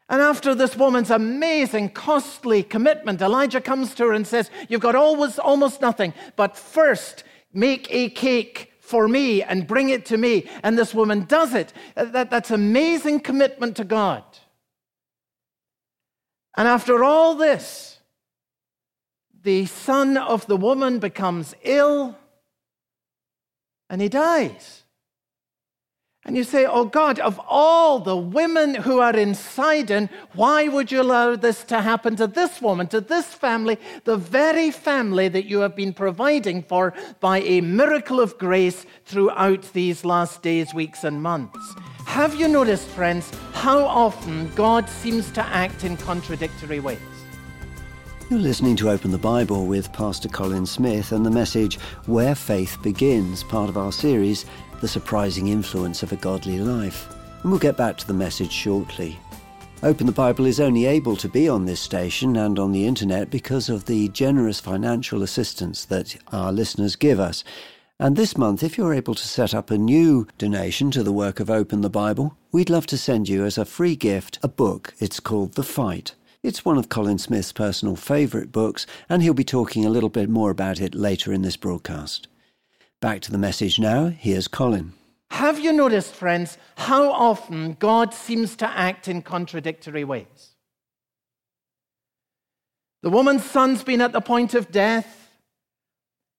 And 0.10 0.22
after 0.22 0.56
this 0.56 0.78
woman's 0.78 1.12
amazing, 1.12 1.90
costly 1.90 2.64
commitment, 2.64 3.22
Elijah 3.22 3.60
comes 3.60 3.94
to 3.96 4.06
her 4.06 4.14
and 4.14 4.26
says, 4.26 4.50
You've 4.70 4.82
got 4.82 4.96
always 4.96 5.38
almost 5.38 5.82
nothing, 5.82 6.14
but 6.38 6.56
first 6.56 7.26
make 7.52 7.88
a 7.92 8.10
cake 8.10 8.72
for 8.80 9.10
me 9.10 9.44
and 9.44 9.68
bring 9.68 9.90
it 9.90 10.06
to 10.06 10.18
me. 10.18 10.50
And 10.64 10.78
this 10.78 10.94
woman 10.94 11.26
does 11.26 11.54
it. 11.54 11.74
That, 11.96 12.30
that's 12.30 12.52
amazing 12.52 13.20
commitment 13.20 13.76
to 13.78 13.84
God. 13.84 14.24
And 16.58 16.68
after 16.68 17.04
all 17.04 17.36
this, 17.36 18.00
the 19.44 19.68
son 19.68 20.18
of 20.18 20.48
the 20.48 20.58
woman 20.58 20.98
becomes 20.98 21.54
ill 21.62 22.18
and 23.90 24.02
he 24.02 24.10
dies. 24.10 24.84
And 26.28 26.36
you 26.36 26.44
say, 26.44 26.66
Oh 26.66 26.84
God, 26.84 27.20
of 27.20 27.40
all 27.48 28.00
the 28.00 28.18
women 28.18 28.76
who 28.76 29.00
are 29.00 29.16
in 29.16 29.34
Sidon, 29.34 30.10
why 30.34 30.68
would 30.68 30.92
you 30.92 31.02
allow 31.02 31.38
this 31.38 31.64
to 31.64 31.82
happen 31.82 32.18
to 32.18 32.28
this 32.28 32.62
woman, 32.62 32.88
to 32.88 33.00
this 33.00 33.28
family, 33.28 33.80
the 34.04 34.18
very 34.18 34.70
family 34.70 35.30
that 35.30 35.46
you 35.46 35.60
have 35.60 35.74
been 35.74 35.94
providing 35.94 36.64
for 36.64 36.94
by 37.22 37.40
a 37.40 37.62
miracle 37.62 38.20
of 38.20 38.38
grace 38.38 38.86
throughout 39.06 39.72
these 39.72 40.04
last 40.04 40.42
days, 40.42 40.74
weeks, 40.74 41.06
and 41.06 41.24
months? 41.24 41.74
Have 42.06 42.36
you 42.36 42.50
noticed, 42.50 42.90
friends, 42.90 43.32
how 43.54 43.86
often 43.86 44.54
God 44.54 44.90
seems 44.90 45.32
to 45.32 45.46
act 45.46 45.86
in 45.86 45.96
contradictory 45.96 46.82
ways? 46.82 47.00
You're 48.30 48.40
listening 48.40 48.76
to 48.78 48.90
Open 48.90 49.12
the 49.12 49.18
Bible 49.18 49.68
with 49.68 49.94
Pastor 49.94 50.28
Colin 50.28 50.66
Smith 50.66 51.14
and 51.14 51.26
the 51.26 51.32
message 51.32 51.80
Where 52.08 52.36
Faith 52.36 52.78
Begins, 52.84 53.42
part 53.42 53.70
of 53.70 53.78
our 53.78 53.94
series, 53.94 54.46
The 54.80 54.88
Surprising 54.88 55.48
Influence 55.48 56.04
of 56.04 56.12
a 56.12 56.18
Godly 56.18 56.60
Life. 56.60 57.08
And 57.42 57.52
we'll 57.52 57.60
get 57.60 57.78
back 57.78 57.98
to 57.98 58.06
the 58.06 58.14
message 58.14 58.52
shortly. 58.52 59.18
Open 59.82 60.06
the 60.06 60.12
Bible 60.12 60.46
is 60.46 60.60
only 60.60 60.86
able 60.86 61.16
to 61.16 61.28
be 61.28 61.50
on 61.50 61.66
this 61.66 61.80
station 61.80 62.36
and 62.38 62.60
on 62.60 62.72
the 62.72 62.86
internet 62.86 63.32
because 63.32 63.70
of 63.70 63.86
the 63.86 64.10
generous 64.10 64.60
financial 64.60 65.24
assistance 65.24 65.86
that 65.86 66.16
our 66.32 66.52
listeners 66.52 66.96
give 66.96 67.20
us. 67.20 67.44
And 68.00 68.16
this 68.16 68.38
month, 68.38 68.62
if 68.62 68.78
you're 68.78 68.94
able 68.94 69.16
to 69.16 69.28
set 69.28 69.56
up 69.56 69.72
a 69.72 69.78
new 69.80 70.28
donation 70.38 70.92
to 70.92 71.02
the 71.02 71.12
work 71.12 71.40
of 71.40 71.50
Open 71.50 71.82
the 71.82 71.90
Bible, 71.90 72.38
we'd 72.52 72.70
love 72.70 72.86
to 72.88 72.98
send 73.00 73.28
you 73.28 73.46
as 73.46 73.58
a 73.58 73.66
free 73.66 73.96
gift 73.96 74.38
a 74.44 74.48
book. 74.48 74.94
It's 75.00 75.20
called 75.20 75.54
The 75.54 75.64
Fight. 75.64 76.14
It's 76.44 76.64
one 76.64 76.78
of 76.78 76.90
Colin 76.90 77.18
Smith's 77.18 77.52
personal 77.52 77.96
favourite 77.96 78.52
books, 78.52 78.86
and 79.10 79.24
he'll 79.24 79.34
be 79.34 79.44
talking 79.44 79.86
a 79.86 79.90
little 79.90 80.10
bit 80.10 80.30
more 80.30 80.52
about 80.52 80.80
it 80.80 80.94
later 80.94 81.34
in 81.34 81.42
this 81.42 81.58
broadcast. 81.58 82.28
Back 83.00 83.22
to 83.22 83.32
the 83.32 83.38
message 83.38 83.80
now. 83.80 84.08
Here's 84.08 84.48
Colin. 84.48 84.94
Have 85.30 85.60
you 85.60 85.72
noticed, 85.72 86.16
friends, 86.16 86.58
how 86.78 87.12
often 87.12 87.74
God 87.74 88.12
seems 88.14 88.56
to 88.56 88.68
act 88.68 89.08
in 89.08 89.22
contradictory 89.22 90.04
ways? 90.04 90.56
The 93.04 93.12
woman's 93.12 93.46
son's 93.46 93.84
been 93.84 94.02
at 94.02 94.14
the 94.14 94.22
point 94.22 94.56
of 94.56 94.72
death. 94.72 95.30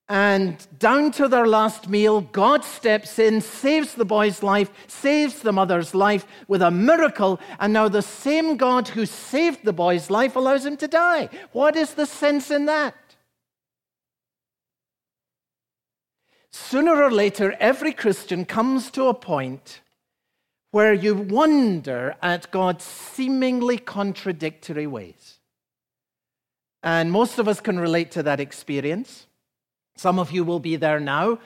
And 0.09 0.67
down 0.79 1.12
to 1.12 1.29
their 1.29 1.47
last 1.47 1.88
meal, 1.88 2.23
God 2.23 2.65
steps 2.65 3.19
in, 3.19 3.41
saves 3.41 3.95
the 3.95 4.07
boy's 4.07 4.43
life, 4.43 4.71
saves 4.88 5.41
the 5.41 5.53
mother's 5.53 5.95
life 5.95 6.27
with 6.49 6.62
a 6.62 6.71
miracle. 6.71 7.38
And 7.61 7.73
now 7.73 7.88
the 7.88 8.03
same 8.03 8.57
God 8.57 8.88
who 8.88 9.07
saved 9.07 9.65
the 9.65 9.73
boy's 9.73 10.11
life 10.11 10.35
allows 10.35 10.65
him 10.65 10.77
to 10.79 10.88
die. 10.88 11.29
What 11.53 11.77
is 11.77 11.95
the 11.95 12.07
sense 12.07 12.50
in 12.50 12.65
that? 12.67 12.95
Sooner 16.50 17.02
or 17.02 17.11
later, 17.11 17.57
every 17.61 17.93
Christian 17.93 18.45
comes 18.45 18.90
to 18.93 19.07
a 19.07 19.14
point 19.14 19.81
where 20.71 20.93
you 20.93 21.14
wonder 21.14 22.14
at 22.23 22.50
God's 22.50 22.85
seemingly 22.85 23.78
contradictory 23.78 24.87
ways. 24.87 25.38
And 26.83 27.11
most 27.11 27.38
of 27.38 27.49
us 27.49 27.61
can 27.61 27.78
relate 27.78 28.11
to 28.12 28.23
that 28.23 28.40
experience. 28.40 29.26
Some 29.97 30.19
of 30.19 30.31
you 30.31 30.45
will 30.45 30.61
be 30.61 30.76
there 30.76 31.00
now. 31.00 31.40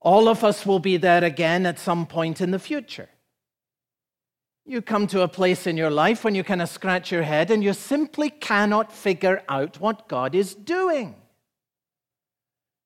All 0.00 0.28
of 0.28 0.44
us 0.44 0.64
will 0.66 0.78
be 0.78 0.96
there 0.96 1.24
again 1.24 1.66
at 1.66 1.78
some 1.78 2.06
point 2.06 2.40
in 2.40 2.50
the 2.50 2.58
future. 2.58 3.08
You 4.64 4.80
come 4.80 5.08
to 5.08 5.22
a 5.22 5.28
place 5.28 5.66
in 5.66 5.76
your 5.76 5.90
life 5.90 6.22
when 6.22 6.34
you 6.34 6.44
kind 6.44 6.62
of 6.62 6.68
scratch 6.68 7.10
your 7.10 7.24
head 7.24 7.50
and 7.50 7.64
you 7.64 7.72
simply 7.72 8.30
cannot 8.30 8.92
figure 8.92 9.42
out 9.48 9.80
what 9.80 10.08
God 10.08 10.34
is 10.34 10.54
doing. 10.54 11.16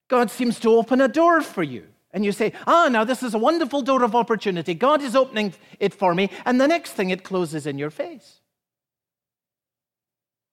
God 0.08 0.30
seems 0.30 0.60
to 0.60 0.70
open 0.70 1.00
a 1.00 1.08
door 1.08 1.40
for 1.40 1.62
you. 1.62 1.86
And 2.12 2.24
you 2.24 2.32
say, 2.32 2.52
ah, 2.66 2.88
now 2.88 3.04
this 3.04 3.22
is 3.22 3.34
a 3.34 3.38
wonderful 3.38 3.82
door 3.82 4.02
of 4.02 4.14
opportunity. 4.14 4.72
God 4.72 5.02
is 5.02 5.14
opening 5.14 5.52
it 5.78 5.92
for 5.92 6.14
me. 6.14 6.30
And 6.44 6.60
the 6.60 6.68
next 6.68 6.92
thing, 6.92 7.10
it 7.10 7.24
closes 7.24 7.66
in 7.66 7.76
your 7.76 7.90
face. 7.90 8.40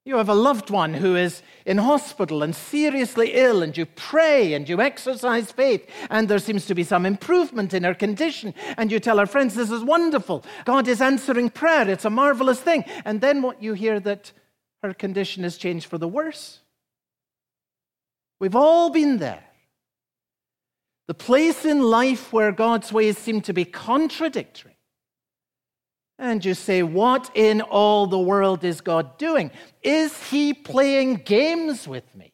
You 0.06 0.18
have 0.18 0.28
a 0.28 0.34
loved 0.34 0.70
one 0.70 0.96
who 0.96 1.16
is 1.16 1.42
in 1.66 1.78
hospital 1.78 2.44
and 2.44 2.54
seriously 2.54 3.32
ill, 3.36 3.64
and 3.64 3.78
you 3.78 3.86
pray 3.86 4.54
and 4.54 4.68
you 4.68 4.82
exercise 4.82 5.54
faith, 5.54 5.90
and 6.10 6.28
there 6.28 6.40
seems 6.40 6.66
to 6.66 6.76
be 6.76 6.84
some 6.84 7.06
improvement 7.06 7.74
in 7.74 7.86
her 7.86 7.94
condition. 7.94 8.54
And 8.76 8.92
you 8.92 9.00
tell 9.00 9.18
her 9.18 9.26
friends, 9.26 9.56
This 9.56 9.72
is 9.72 9.82
wonderful. 9.82 10.44
God 10.66 10.90
is 10.90 11.00
answering 11.00 11.50
prayer. 11.50 11.90
It's 11.90 12.04
a 12.04 12.10
marvelous 12.10 12.60
thing. 12.60 12.84
And 13.06 13.22
then 13.22 13.42
what 13.42 13.64
you 13.64 13.74
hear 13.74 14.02
that 14.02 14.34
her 14.82 14.94
condition 14.94 15.44
has 15.44 15.56
changed 15.56 15.86
for 15.86 15.98
the 15.98 16.10
worse. 16.10 16.60
We've 18.40 18.56
all 18.56 18.90
been 18.90 19.18
there. 19.18 19.44
The 21.08 21.14
place 21.14 21.66
in 21.66 21.82
life 21.82 22.32
where 22.32 22.52
God's 22.52 22.92
ways 22.92 23.18
seem 23.18 23.42
to 23.42 23.54
be 23.54 23.66
contradictory 23.66 24.74
and 26.20 26.44
you 26.44 26.54
say, 26.54 26.84
What 26.84 27.30
in 27.34 27.62
all 27.62 28.08
the 28.08 28.20
world 28.20 28.64
is 28.64 28.82
God 28.82 29.18
doing? 29.18 29.52
Is 29.82 30.30
he 30.30 30.54
playing 30.54 31.16
games 31.16 31.88
with 31.88 32.16
me? 32.16 32.33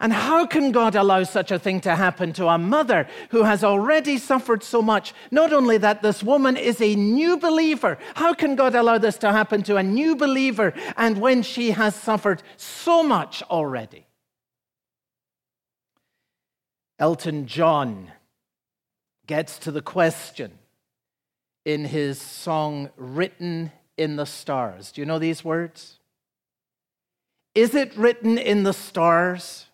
And 0.00 0.12
how 0.12 0.44
can 0.44 0.72
God 0.72 0.96
allow 0.96 1.22
such 1.22 1.50
a 1.50 1.58
thing 1.58 1.80
to 1.82 1.94
happen 1.94 2.32
to 2.34 2.48
a 2.48 2.58
mother 2.58 3.06
who 3.30 3.44
has 3.44 3.62
already 3.62 4.18
suffered 4.18 4.62
so 4.62 4.82
much? 4.82 5.14
Not 5.30 5.52
only 5.52 5.78
that, 5.78 6.02
this 6.02 6.22
woman 6.22 6.56
is 6.56 6.80
a 6.80 6.96
new 6.96 7.36
believer. 7.36 7.98
How 8.14 8.34
can 8.34 8.56
God 8.56 8.74
allow 8.74 8.98
this 8.98 9.18
to 9.18 9.30
happen 9.32 9.62
to 9.64 9.76
a 9.76 9.82
new 9.82 10.16
believer 10.16 10.74
and 10.96 11.18
when 11.18 11.42
she 11.42 11.70
has 11.70 11.94
suffered 11.94 12.42
so 12.56 13.02
much 13.02 13.42
already? 13.44 14.06
Elton 16.98 17.46
John 17.46 18.10
gets 19.26 19.58
to 19.60 19.70
the 19.70 19.82
question 19.82 20.58
in 21.64 21.84
his 21.84 22.20
song 22.20 22.90
Written 22.96 23.72
in 23.96 24.16
the 24.16 24.26
Stars. 24.26 24.92
Do 24.92 25.00
you 25.00 25.06
know 25.06 25.18
these 25.18 25.44
words? 25.44 25.98
Is 27.54 27.74
it 27.74 27.96
written 27.96 28.36
in 28.36 28.64
the 28.64 28.72
stars? 28.72 29.66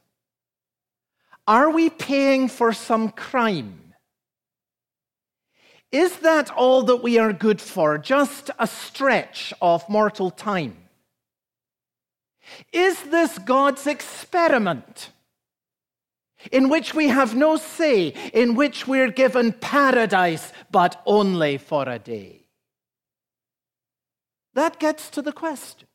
Are 1.46 1.70
we 1.70 1.90
paying 1.90 2.48
for 2.48 2.72
some 2.72 3.10
crime? 3.10 3.94
Is 5.90 6.18
that 6.18 6.50
all 6.50 6.82
that 6.84 7.02
we 7.02 7.18
are 7.18 7.32
good 7.32 7.60
for? 7.60 7.98
Just 7.98 8.50
a 8.58 8.66
stretch 8.66 9.52
of 9.60 9.88
mortal 9.88 10.30
time? 10.30 10.76
Is 12.72 13.02
this 13.02 13.38
God's 13.38 13.86
experiment? 13.86 15.10
in 16.50 16.68
which 16.68 16.94
we 16.94 17.08
have 17.08 17.34
no 17.34 17.56
say, 17.56 18.08
in 18.32 18.54
which 18.54 18.86
we're 18.86 19.10
given 19.10 19.52
paradise, 19.52 20.52
but 20.70 21.00
only 21.04 21.58
for 21.58 21.88
a 21.88 21.98
day. 21.98 22.46
That 24.54 24.80
gets 24.80 25.10
to 25.10 25.22
the 25.22 25.32
question. 25.32 25.89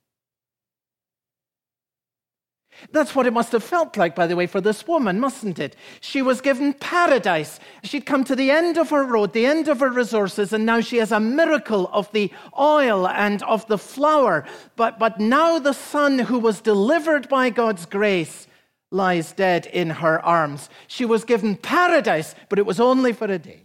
That's 2.91 3.15
what 3.15 3.27
it 3.27 3.34
must 3.34 3.51
have 3.51 3.63
felt 3.63 3.98
like, 3.98 4.15
by 4.15 4.27
the 4.27 4.36
way, 4.36 4.48
for 4.48 4.62
this 4.62 4.88
woman, 4.88 5.20
mustn't 5.20 5.60
it? 5.60 5.75
She 6.01 6.22
was 6.22 6.41
given 6.41 6.74
paradise. 6.74 7.60
She'd 7.84 8.05
come 8.05 8.24
to 8.25 8.36
the 8.36 8.51
end 8.51 8.77
of 8.77 8.89
her 8.89 9.03
road, 9.03 9.34
the 9.34 9.46
end 9.46 9.67
of 9.67 9.79
her 9.79 9.89
resources, 9.89 10.53
and 10.53 10.65
now 10.65 10.82
she 10.82 10.98
has 10.98 11.12
a 11.12 11.20
miracle 11.20 11.89
of 11.91 12.12
the 12.12 12.32
oil 12.60 13.08
and 13.08 13.44
of 13.44 13.67
the 13.67 13.77
flour. 13.77 14.46
But, 14.75 15.00
but 15.00 15.20
now 15.20 15.60
the 15.60 15.74
son 15.74 16.20
who 16.20 16.39
was 16.39 16.62
delivered 16.62 17.29
by 17.29 17.50
God's 17.50 17.86
grace 17.86 18.48
lies 18.91 19.34
dead 19.34 19.65
in 19.67 19.89
her 19.89 20.24
arms. 20.25 20.70
She 20.88 21.05
was 21.05 21.25
given 21.25 21.58
paradise, 21.58 22.36
but 22.50 22.60
it 22.60 22.65
was 22.65 22.79
only 22.79 23.13
for 23.13 23.25
a 23.25 23.39
day. 23.39 23.64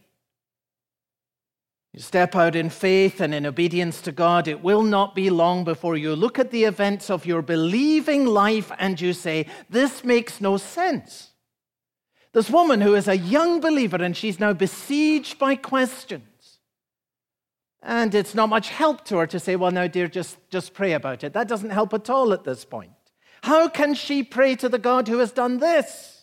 You 1.92 2.00
step 2.00 2.37
out 2.37 2.54
in 2.54 2.70
faith 2.70 3.20
and 3.20 3.35
in 3.35 3.44
obedience 3.44 4.00
to 4.02 4.12
God, 4.12 4.47
it 4.47 4.62
will 4.62 4.82
not 4.82 5.14
be 5.14 5.28
long 5.28 5.64
before 5.64 5.97
you 5.97 6.14
look 6.14 6.38
at 6.38 6.52
the 6.52 6.64
events 6.64 7.11
of 7.11 7.26
your 7.26 7.42
believing 7.42 8.26
life 8.26 8.70
and 8.78 9.00
you 9.00 9.12
say, 9.12 9.47
This 9.68 10.04
makes 10.04 10.40
no 10.40 10.56
sense. 10.56 11.30
This 12.32 12.49
woman 12.49 12.80
who 12.80 12.94
is 12.94 13.09
a 13.09 13.16
young 13.16 13.61
believer 13.61 13.97
and 13.97 14.16
she's 14.16 14.38
now 14.38 14.52
besieged 14.52 15.38
by 15.38 15.56
questions. 15.56 16.59
And 17.82 18.14
it's 18.14 18.37
not 18.37 18.50
much 18.50 18.68
help 18.68 19.04
to 19.06 19.16
her 19.16 19.26
to 19.26 19.40
say, 19.40 19.56
Well, 19.56 19.73
now, 19.73 19.88
dear, 19.88 20.06
just, 20.06 20.38
just 20.49 20.75
pray 20.75 20.92
about 20.92 21.25
it. 21.25 21.32
That 21.32 21.49
doesn't 21.49 21.70
help 21.70 21.92
at 21.92 22.09
all 22.09 22.32
at 22.32 22.44
this 22.44 22.64
point. 22.64 22.92
How 23.42 23.68
can 23.68 23.94
she 23.94 24.23
pray 24.23 24.54
to 24.56 24.68
the 24.68 24.78
God 24.78 25.09
who 25.09 25.18
has 25.18 25.32
done 25.32 25.59
this? 25.59 26.19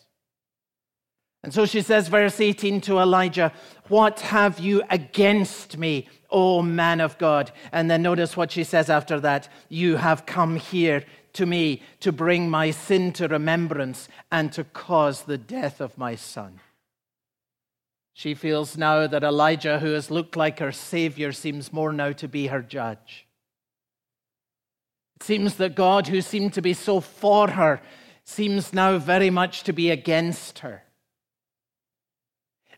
And 1.42 1.54
so 1.54 1.66
she 1.66 1.82
says, 1.82 2.08
verse 2.08 2.40
18 2.40 2.80
to 2.82 2.98
Elijah, 2.98 3.52
What 3.88 4.20
have 4.20 4.58
you 4.58 4.82
against 4.90 5.78
me, 5.78 6.08
O 6.30 6.62
man 6.62 7.00
of 7.00 7.16
God? 7.18 7.52
And 7.70 7.90
then 7.90 8.02
notice 8.02 8.36
what 8.36 8.50
she 8.50 8.64
says 8.64 8.90
after 8.90 9.20
that 9.20 9.48
You 9.68 9.96
have 9.96 10.26
come 10.26 10.56
here 10.56 11.04
to 11.34 11.46
me 11.46 11.82
to 12.00 12.10
bring 12.10 12.50
my 12.50 12.72
sin 12.72 13.12
to 13.12 13.28
remembrance 13.28 14.08
and 14.32 14.52
to 14.52 14.64
cause 14.64 15.22
the 15.22 15.38
death 15.38 15.80
of 15.80 15.96
my 15.96 16.16
son. 16.16 16.60
She 18.14 18.34
feels 18.34 18.76
now 18.76 19.06
that 19.06 19.22
Elijah, 19.22 19.78
who 19.78 19.92
has 19.92 20.10
looked 20.10 20.36
like 20.36 20.58
her 20.58 20.72
savior, 20.72 21.30
seems 21.30 21.72
more 21.72 21.92
now 21.92 22.10
to 22.10 22.26
be 22.26 22.48
her 22.48 22.62
judge. 22.62 23.28
It 25.14 25.22
seems 25.22 25.54
that 25.56 25.76
God, 25.76 26.08
who 26.08 26.20
seemed 26.20 26.52
to 26.54 26.62
be 26.62 26.74
so 26.74 26.98
for 26.98 27.50
her, 27.50 27.80
seems 28.24 28.72
now 28.72 28.98
very 28.98 29.30
much 29.30 29.62
to 29.62 29.72
be 29.72 29.90
against 29.90 30.58
her. 30.60 30.82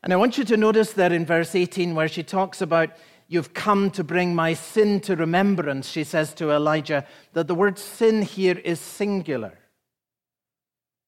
And 0.02 0.12
I 0.12 0.16
want 0.16 0.38
you 0.38 0.44
to 0.44 0.56
notice 0.56 0.92
there 0.92 1.12
in 1.12 1.26
verse 1.26 1.54
18, 1.54 1.94
where 1.94 2.08
she 2.08 2.22
talks 2.22 2.60
about, 2.60 2.90
You've 3.28 3.54
come 3.54 3.92
to 3.92 4.02
bring 4.02 4.34
my 4.34 4.54
sin 4.54 5.00
to 5.02 5.14
remembrance, 5.14 5.88
she 5.88 6.02
says 6.02 6.34
to 6.34 6.50
Elijah, 6.50 7.06
that 7.32 7.46
the 7.46 7.54
word 7.54 7.78
sin 7.78 8.22
here 8.22 8.58
is 8.58 8.80
singular. 8.80 9.56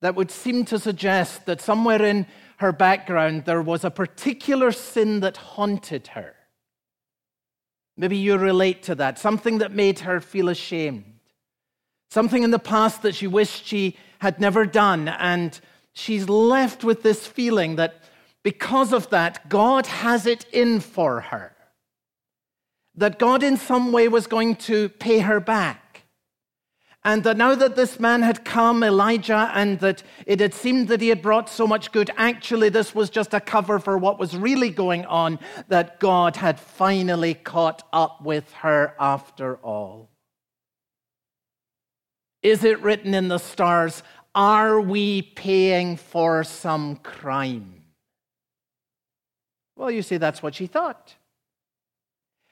That 0.02 0.14
would 0.14 0.30
seem 0.30 0.64
to 0.66 0.78
suggest 0.78 1.46
that 1.46 1.60
somewhere 1.60 2.00
in 2.00 2.26
her 2.58 2.70
background 2.70 3.44
there 3.44 3.60
was 3.60 3.84
a 3.84 3.90
particular 3.90 4.70
sin 4.70 5.18
that 5.20 5.36
haunted 5.36 6.08
her. 6.08 6.36
Maybe 7.96 8.18
you 8.18 8.36
relate 8.36 8.84
to 8.84 8.94
that, 8.94 9.18
something 9.18 9.58
that 9.58 9.72
made 9.72 10.00
her 10.00 10.20
feel 10.20 10.48
ashamed 10.48 11.12
something 12.12 12.42
in 12.42 12.50
the 12.50 12.58
past 12.58 13.00
that 13.00 13.14
she 13.14 13.26
wished 13.26 13.64
she 13.64 13.96
had 14.18 14.38
never 14.38 14.66
done. 14.66 15.08
And 15.08 15.58
she's 15.94 16.28
left 16.28 16.84
with 16.84 17.02
this 17.02 17.26
feeling 17.26 17.76
that 17.76 18.01
because 18.42 18.92
of 18.92 19.10
that, 19.10 19.48
God 19.48 19.86
has 19.86 20.26
it 20.26 20.46
in 20.52 20.80
for 20.80 21.20
her. 21.20 21.54
That 22.94 23.18
God, 23.18 23.42
in 23.42 23.56
some 23.56 23.92
way, 23.92 24.08
was 24.08 24.26
going 24.26 24.56
to 24.56 24.88
pay 24.88 25.20
her 25.20 25.40
back. 25.40 26.04
And 27.04 27.24
that 27.24 27.36
now 27.36 27.56
that 27.56 27.74
this 27.74 27.98
man 27.98 28.22
had 28.22 28.44
come, 28.44 28.84
Elijah, 28.84 29.50
and 29.54 29.80
that 29.80 30.04
it 30.24 30.38
had 30.38 30.54
seemed 30.54 30.86
that 30.88 31.00
he 31.00 31.08
had 31.08 31.20
brought 31.20 31.48
so 31.48 31.66
much 31.66 31.90
good, 31.90 32.10
actually, 32.16 32.68
this 32.68 32.94
was 32.94 33.10
just 33.10 33.34
a 33.34 33.40
cover 33.40 33.80
for 33.80 33.98
what 33.98 34.20
was 34.20 34.36
really 34.36 34.70
going 34.70 35.04
on, 35.06 35.40
that 35.68 35.98
God 35.98 36.36
had 36.36 36.60
finally 36.60 37.34
caught 37.34 37.82
up 37.92 38.22
with 38.22 38.52
her 38.52 38.94
after 39.00 39.56
all. 39.56 40.10
Is 42.42 42.62
it 42.62 42.80
written 42.82 43.14
in 43.14 43.28
the 43.28 43.38
stars? 43.38 44.02
Are 44.34 44.80
we 44.80 45.22
paying 45.22 45.96
for 45.96 46.44
some 46.44 46.96
crime? 46.96 47.81
Well, 49.76 49.90
you 49.90 50.02
see, 50.02 50.16
that's 50.16 50.42
what 50.42 50.54
she 50.54 50.66
thought. 50.66 51.16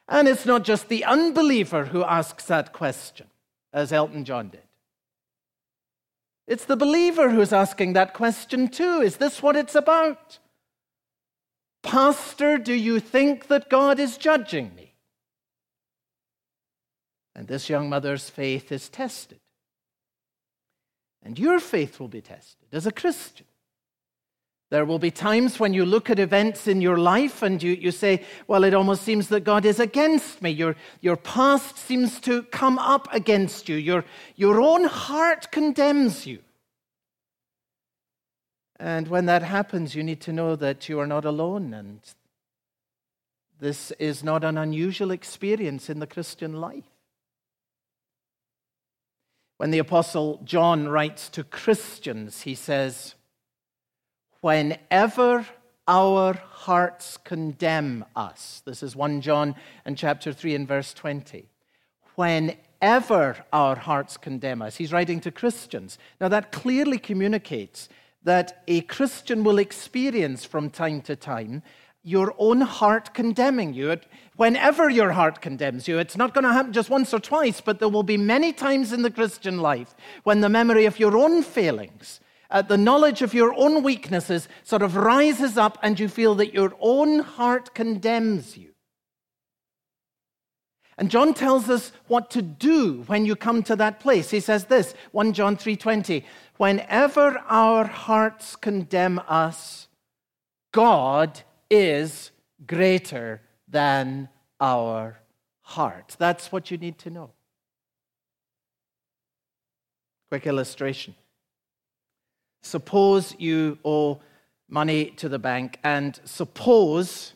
And 0.09 0.27
it's 0.27 0.47
not 0.47 0.65
just 0.65 0.89
the 0.89 1.05
unbeliever 1.05 1.87
who 1.87 2.03
asks 2.03 2.45
that 2.47 2.73
question 2.73 3.27
as 3.73 3.93
Elton 3.93 4.25
John 4.25 4.49
did. 4.49 4.63
It's 6.47 6.65
the 6.65 6.77
believer 6.77 7.31
who's 7.31 7.53
asking 7.53 7.93
that 7.93 8.13
question 8.13 8.69
too. 8.69 9.01
Is 9.03 9.19
this 9.19 9.41
what 9.41 9.55
it's 9.55 9.77
about? 9.77 10.41
Pastor, 11.83 12.59
do 12.59 12.75
you 12.75 12.99
think 12.99 13.47
that 13.47 13.71
God 13.71 14.01
is 14.01 14.17
judging 14.17 14.75
me? 14.75 14.95
And 17.37 17.47
this 17.47 17.71
young 17.71 17.89
mother's 17.89 18.29
faith 18.29 18.73
is 18.73 18.89
tested. 18.89 19.39
And 21.23 21.39
your 21.39 21.61
faith 21.61 22.01
will 22.01 22.09
be 22.09 22.21
tested 22.21 22.67
as 22.73 22.87
a 22.87 22.93
Christian. 22.93 23.47
There 24.71 24.85
will 24.85 25.01
be 25.01 25.11
times 25.11 25.59
when 25.59 25.75
you 25.75 25.85
look 25.85 26.11
at 26.11 26.21
events 26.21 26.69
in 26.69 26.81
your 26.81 26.97
life 26.97 27.43
and 27.43 27.61
you, 27.61 27.73
you 27.73 27.91
say, 27.91 28.25
Well, 28.47 28.63
it 28.63 28.73
almost 28.73 29.03
seems 29.03 29.27
that 29.29 29.43
God 29.43 29.65
is 29.65 29.81
against 29.81 30.43
me. 30.43 30.51
Your, 30.51 30.77
your 31.01 31.17
past 31.17 31.77
seems 31.77 32.21
to 32.21 32.45
come 32.45 32.79
up 32.79 33.09
against 33.13 33.69
you. 33.69 33.75
Your, 33.75 34.05
your 34.37 34.61
own 34.61 34.85
heart 34.85 35.51
condemns 35.51 36.25
you. 36.25 36.39
And 38.79 39.09
when 39.09 39.27
that 39.27 39.43
happens, 39.43 39.97
you 39.97 40.05
need 40.05 40.21
to 40.23 40.33
know 40.33 40.55
that 40.55 40.89
you 40.89 41.01
are 41.01 41.07
not 41.07 41.25
alone. 41.25 41.75
And 41.75 42.01
this 43.59 43.91
is 43.99 44.23
not 44.23 44.45
an 44.45 44.57
unusual 44.57 45.11
experience 45.11 45.91
in 45.91 45.99
the 45.99 46.07
Christian 46.07 46.61
life. 46.61 46.85
When 49.57 49.73
the 49.73 49.79
Apostle 49.79 50.41
John 50.45 50.89
writes 50.89 51.29
to 51.31 51.43
Christians, 51.43 52.43
he 52.43 52.55
says, 52.55 53.17
whenever 54.41 55.47
our 55.87 56.35
hearts 56.35 57.17
condemn 57.25 58.05
us. 58.15 58.63
This 58.65 58.83
is 58.83 58.97
1 58.97 59.21
John 59.21 59.55
and 59.85 59.97
chapter 59.97 60.33
3 60.33 60.55
and 60.55 60.69
verse 60.69 60.95
20. 60.95 61.49
Whenever 62.15 63.45
our 63.53 63.77
hearts 63.77 64.17
condemn 64.17 64.63
us. 64.63 64.77
He's 64.77 64.93
writing 64.93 65.21
to 65.21 65.31
Christians. 65.31 65.99
Now, 66.21 66.29
that 66.29 66.53
clearly 66.53 66.99
communicates 66.99 67.89
that 68.23 68.63
a 68.69 68.83
Christian 68.83 69.43
will 69.45 69.59
experience 69.59 70.45
from 70.45 70.71
time 70.71 71.01
to 71.03 71.17
time 71.17 71.63
your 72.03 72.35
own 72.39 72.63
heart 72.63 73.13
condemning 73.13 73.75
you. 73.75 73.95
Whenever 74.37 74.89
your 74.89 75.13
heart 75.13 75.43
condemns 75.43 75.87
you, 75.87 75.99
it's 75.99 76.17
not 76.17 76.33
going 76.33 76.45
to 76.45 76.53
happen 76.53 76.73
just 76.73 76.89
once 76.89 77.13
or 77.13 77.21
twice, 77.21 77.61
but 77.61 77.79
there 77.79 77.89
will 77.89 78.03
be 78.03 78.17
many 78.17 78.53
times 78.53 78.93
in 78.93 79.03
the 79.03 79.11
Christian 79.11 79.59
life 79.59 79.95
when 80.25 80.41
the 80.41 80.49
memory 80.49 80.87
of 80.87 80.99
your 80.99 81.17
own 81.17 81.43
failings 81.43 82.21
uh, 82.51 82.63
the 82.63 82.77
knowledge 82.77 83.23
of 83.23 83.35
your 83.35 83.55
own 83.55 83.83
weaknesses 83.83 84.49
sort 84.65 84.83
of 84.83 84.97
rises 84.97 85.57
up 85.57 85.79
and 85.83 85.99
you 86.01 86.09
feel 86.09 86.35
that 86.37 86.53
your 86.53 86.75
own 86.81 87.21
heart 87.21 87.75
condemns 87.75 88.57
you. 88.57 88.71
And 90.99 91.11
John 91.11 91.33
tells 91.33 91.71
us 91.71 91.93
what 92.09 92.31
to 92.33 92.43
do 92.43 93.05
when 93.07 93.25
you 93.25 93.35
come 93.35 93.63
to 93.63 93.77
that 93.77 94.01
place. 94.01 94.31
He 94.31 94.41
says 94.41 94.67
this, 94.67 94.95
1 95.13 95.33
John 95.33 95.57
3:20, 95.57 96.25
whenever 96.59 97.39
our 97.49 97.87
hearts 97.87 98.55
condemn 98.55 99.19
us, 99.21 99.89
God 100.73 101.41
is 101.71 102.33
greater 102.67 103.41
than 103.67 104.29
our 104.61 105.21
heart. 105.63 106.17
That's 106.19 106.53
what 106.53 106.71
you 106.71 106.77
need 106.77 106.99
to 106.99 107.11
know. 107.11 107.31
Quick 110.29 110.47
illustration. 110.47 111.15
Suppose 112.63 113.35
you 113.39 113.79
owe 113.85 114.21
money 114.69 115.07
to 115.17 115.29
the 115.29 115.39
bank, 115.39 115.79
and 115.83 116.19
suppose 116.25 117.35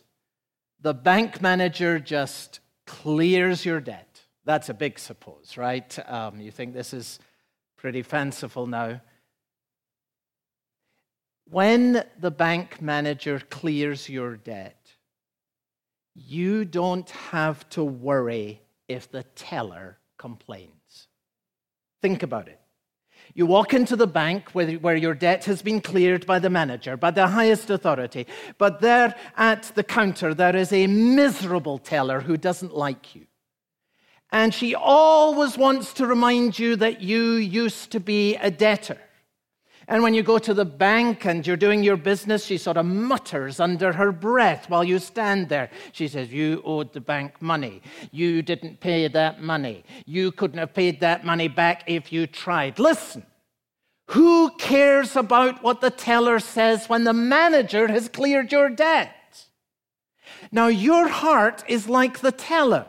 the 0.80 0.94
bank 0.94 1.40
manager 1.40 1.98
just 1.98 2.60
clears 2.86 3.64
your 3.64 3.80
debt. 3.80 4.20
That's 4.44 4.68
a 4.68 4.74
big 4.74 4.98
suppose, 4.98 5.56
right? 5.56 5.98
Um, 6.08 6.40
you 6.40 6.50
think 6.50 6.74
this 6.74 6.92
is 6.92 7.18
pretty 7.76 8.02
fanciful 8.02 8.66
now. 8.66 9.00
When 11.50 12.04
the 12.18 12.30
bank 12.30 12.80
manager 12.80 13.40
clears 13.50 14.08
your 14.08 14.36
debt, 14.36 14.92
you 16.14 16.64
don't 16.64 17.08
have 17.10 17.68
to 17.70 17.82
worry 17.82 18.62
if 18.88 19.10
the 19.10 19.24
teller 19.34 19.98
complains. 20.18 21.08
Think 22.00 22.22
about 22.22 22.48
it. 22.48 22.60
You 23.36 23.46
walk 23.46 23.74
into 23.74 23.96
the 23.96 24.06
bank 24.06 24.50
where, 24.52 24.96
your 24.96 25.14
debt 25.14 25.44
has 25.46 25.60
been 25.60 25.80
cleared 25.80 26.24
by 26.24 26.38
the 26.38 26.50
manager, 26.50 26.96
by 26.96 27.10
the 27.10 27.26
highest 27.26 27.68
authority. 27.68 28.28
But 28.58 28.80
there 28.80 29.16
at 29.36 29.72
the 29.74 29.82
counter, 29.82 30.34
there 30.34 30.54
is 30.54 30.72
a 30.72 30.86
miserable 30.86 31.78
teller 31.78 32.20
who 32.20 32.36
doesn't 32.36 32.76
like 32.76 33.16
you. 33.16 33.26
And 34.30 34.54
she 34.54 34.76
always 34.76 35.58
wants 35.58 35.92
to 35.94 36.06
remind 36.06 36.60
you 36.60 36.76
that 36.76 37.00
you 37.00 37.32
used 37.32 37.90
to 37.90 38.00
be 38.00 38.36
a 38.36 38.52
debtor. 38.52 38.98
And 39.86 40.02
when 40.02 40.14
you 40.14 40.22
go 40.22 40.38
to 40.38 40.54
the 40.54 40.64
bank 40.64 41.26
and 41.26 41.46
you're 41.46 41.56
doing 41.56 41.82
your 41.82 41.96
business, 41.96 42.44
she 42.44 42.56
sort 42.56 42.76
of 42.76 42.86
mutters 42.86 43.60
under 43.60 43.92
her 43.92 44.12
breath 44.12 44.70
while 44.70 44.84
you 44.84 44.98
stand 44.98 45.48
there. 45.48 45.70
She 45.92 46.08
says, 46.08 46.32
You 46.32 46.62
owed 46.64 46.92
the 46.92 47.00
bank 47.00 47.42
money. 47.42 47.82
You 48.10 48.42
didn't 48.42 48.80
pay 48.80 49.08
that 49.08 49.42
money. 49.42 49.84
You 50.06 50.32
couldn't 50.32 50.58
have 50.58 50.74
paid 50.74 51.00
that 51.00 51.24
money 51.24 51.48
back 51.48 51.84
if 51.86 52.12
you 52.12 52.26
tried. 52.26 52.78
Listen, 52.78 53.26
who 54.08 54.50
cares 54.56 55.16
about 55.16 55.62
what 55.62 55.80
the 55.80 55.90
teller 55.90 56.38
says 56.38 56.88
when 56.88 57.04
the 57.04 57.12
manager 57.12 57.88
has 57.88 58.08
cleared 58.08 58.52
your 58.52 58.68
debt? 58.68 59.14
Now, 60.52 60.68
your 60.68 61.08
heart 61.08 61.64
is 61.68 61.88
like 61.88 62.20
the 62.20 62.32
teller. 62.32 62.86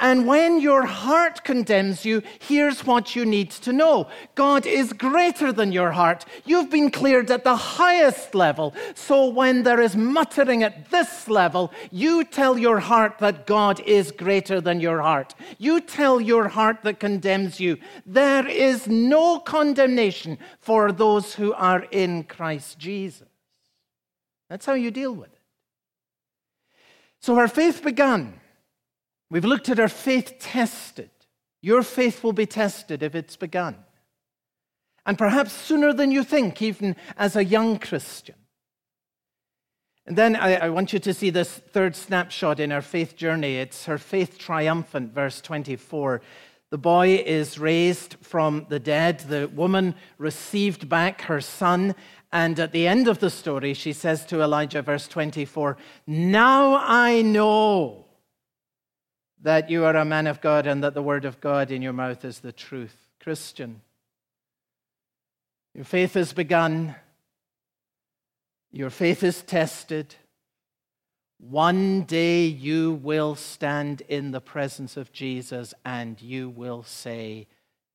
And 0.00 0.26
when 0.26 0.60
your 0.60 0.86
heart 0.86 1.44
condemns 1.44 2.04
you, 2.04 2.22
here's 2.40 2.84
what 2.86 3.14
you 3.16 3.24
need 3.24 3.50
to 3.52 3.72
know 3.72 4.08
God 4.34 4.66
is 4.66 4.92
greater 4.92 5.52
than 5.52 5.72
your 5.72 5.92
heart. 5.92 6.24
You've 6.44 6.70
been 6.70 6.90
cleared 6.90 7.30
at 7.30 7.44
the 7.44 7.56
highest 7.56 8.34
level. 8.34 8.74
So 8.94 9.26
when 9.26 9.62
there 9.62 9.80
is 9.80 9.96
muttering 9.96 10.62
at 10.62 10.90
this 10.90 11.28
level, 11.28 11.72
you 11.90 12.24
tell 12.24 12.58
your 12.58 12.80
heart 12.80 13.18
that 13.18 13.46
God 13.46 13.80
is 13.80 14.12
greater 14.12 14.60
than 14.60 14.80
your 14.80 15.00
heart. 15.00 15.34
You 15.58 15.80
tell 15.80 16.20
your 16.20 16.48
heart 16.48 16.82
that 16.82 17.00
condemns 17.00 17.60
you, 17.60 17.78
there 18.04 18.46
is 18.46 18.86
no 18.86 19.38
condemnation 19.38 20.38
for 20.60 20.92
those 20.92 21.34
who 21.34 21.52
are 21.54 21.84
in 21.90 22.24
Christ 22.24 22.78
Jesus. 22.78 23.28
That's 24.48 24.66
how 24.66 24.74
you 24.74 24.90
deal 24.90 25.12
with 25.12 25.32
it. 25.32 25.40
So 27.20 27.36
our 27.38 27.48
faith 27.48 27.82
began 27.82 28.40
We've 29.30 29.44
looked 29.44 29.68
at 29.68 29.80
our 29.80 29.88
faith 29.88 30.36
tested. 30.38 31.10
Your 31.60 31.82
faith 31.82 32.22
will 32.22 32.32
be 32.32 32.46
tested 32.46 33.02
if 33.02 33.14
it's 33.14 33.36
begun. 33.36 33.76
And 35.04 35.18
perhaps 35.18 35.52
sooner 35.52 35.92
than 35.92 36.10
you 36.10 36.24
think, 36.24 36.62
even 36.62 36.96
as 37.16 37.36
a 37.36 37.44
young 37.44 37.78
Christian. 37.78 38.36
And 40.06 40.16
then 40.16 40.36
I, 40.36 40.54
I, 40.54 40.68
want 40.68 40.92
you 40.92 41.00
to 41.00 41.12
see 41.12 41.30
this 41.30 41.50
third 41.50 41.96
snapshot 41.96 42.60
in 42.60 42.70
our 42.70 42.82
faith 42.82 43.16
journey. 43.16 43.56
It's 43.56 43.86
her 43.86 43.98
faith 43.98 44.38
triumphant, 44.38 45.12
verse 45.12 45.40
24. 45.40 46.22
The 46.70 46.78
boy 46.78 47.16
is 47.26 47.58
raised 47.58 48.16
from 48.20 48.66
the 48.68 48.78
dead. 48.78 49.20
The 49.20 49.48
woman 49.48 49.96
received 50.18 50.88
back 50.88 51.22
her 51.22 51.40
son. 51.40 51.96
And 52.32 52.58
at 52.60 52.72
the 52.72 52.86
end 52.86 53.08
of 53.08 53.18
the 53.18 53.30
story, 53.30 53.74
she 53.74 53.92
says 53.92 54.24
to 54.26 54.42
Elijah, 54.42 54.82
verse 54.82 55.08
24, 55.08 55.76
Now 56.06 56.76
I 56.76 57.22
know 57.22 58.05
that 59.46 59.70
you 59.70 59.84
are 59.84 59.94
a 59.94 60.04
man 60.04 60.26
of 60.26 60.40
God 60.40 60.66
and 60.66 60.82
that 60.82 60.94
the 60.94 61.02
word 61.02 61.24
of 61.24 61.40
God 61.40 61.70
in 61.70 61.80
your 61.80 61.92
mouth 61.92 62.24
is 62.24 62.40
the 62.40 62.50
truth. 62.50 62.96
Christian, 63.22 63.80
your 65.72 65.84
faith 65.84 66.14
has 66.14 66.32
begun, 66.32 66.96
your 68.72 68.90
faith 68.90 69.22
is 69.22 69.42
tested. 69.42 70.16
One 71.38 72.02
day 72.02 72.46
you 72.46 72.94
will 72.94 73.36
stand 73.36 74.00
in 74.08 74.32
the 74.32 74.40
presence 74.40 74.96
of 74.96 75.12
Jesus 75.12 75.72
and 75.84 76.20
you 76.20 76.48
will 76.48 76.82
say, 76.82 77.46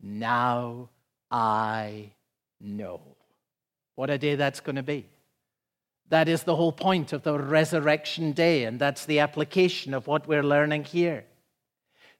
Now 0.01 0.87
I 1.29 2.11
know. 2.61 3.01
What 3.95 4.09
a 4.09 4.17
day 4.17 4.35
that's 4.35 4.61
going 4.61 4.77
to 4.77 4.83
be. 4.83 5.09
That 6.07 6.29
is 6.29 6.43
the 6.43 6.55
whole 6.55 6.71
point 6.71 7.11
of 7.11 7.23
the 7.23 7.37
resurrection 7.37 8.31
day, 8.31 8.63
and 8.63 8.79
that's 8.79 9.05
the 9.05 9.19
application 9.19 9.93
of 9.93 10.07
what 10.07 10.29
we're 10.29 10.43
learning 10.43 10.85
here. 10.85 11.25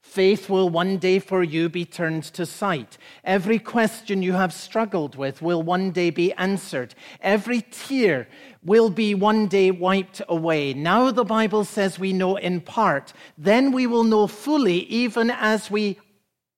Faith 0.02 0.50
will 0.50 0.68
one 0.68 0.98
day 0.98 1.20
for 1.20 1.44
you 1.44 1.70
be 1.70 1.86
turned 1.86 2.24
to 2.24 2.46
sight. 2.46 2.98
Every 3.24 3.60
question 3.60 4.22
you 4.22 4.34
have 4.34 4.52
struggled 4.52 5.16
with 5.16 5.42
will 5.42 5.64
one 5.64 5.92
day 5.92 6.10
be 6.10 6.34
answered. 6.34 6.96
Every 7.22 7.62
tear 7.72 8.28
will 8.64 8.90
be 8.90 9.16
one 9.16 9.48
day 9.48 9.72
wiped 9.72 10.22
away. 10.28 10.74
Now 10.74 11.12
the 11.12 11.24
Bible 11.24 11.64
says 11.64 12.00
we 12.00 12.14
know 12.14 12.36
in 12.36 12.62
part. 12.62 13.14
Then 13.38 13.72
we 13.72 13.88
will 13.88 14.04
know 14.04 14.28
fully, 14.28 14.80
even 14.88 15.30
as 15.30 15.72
we 15.72 15.98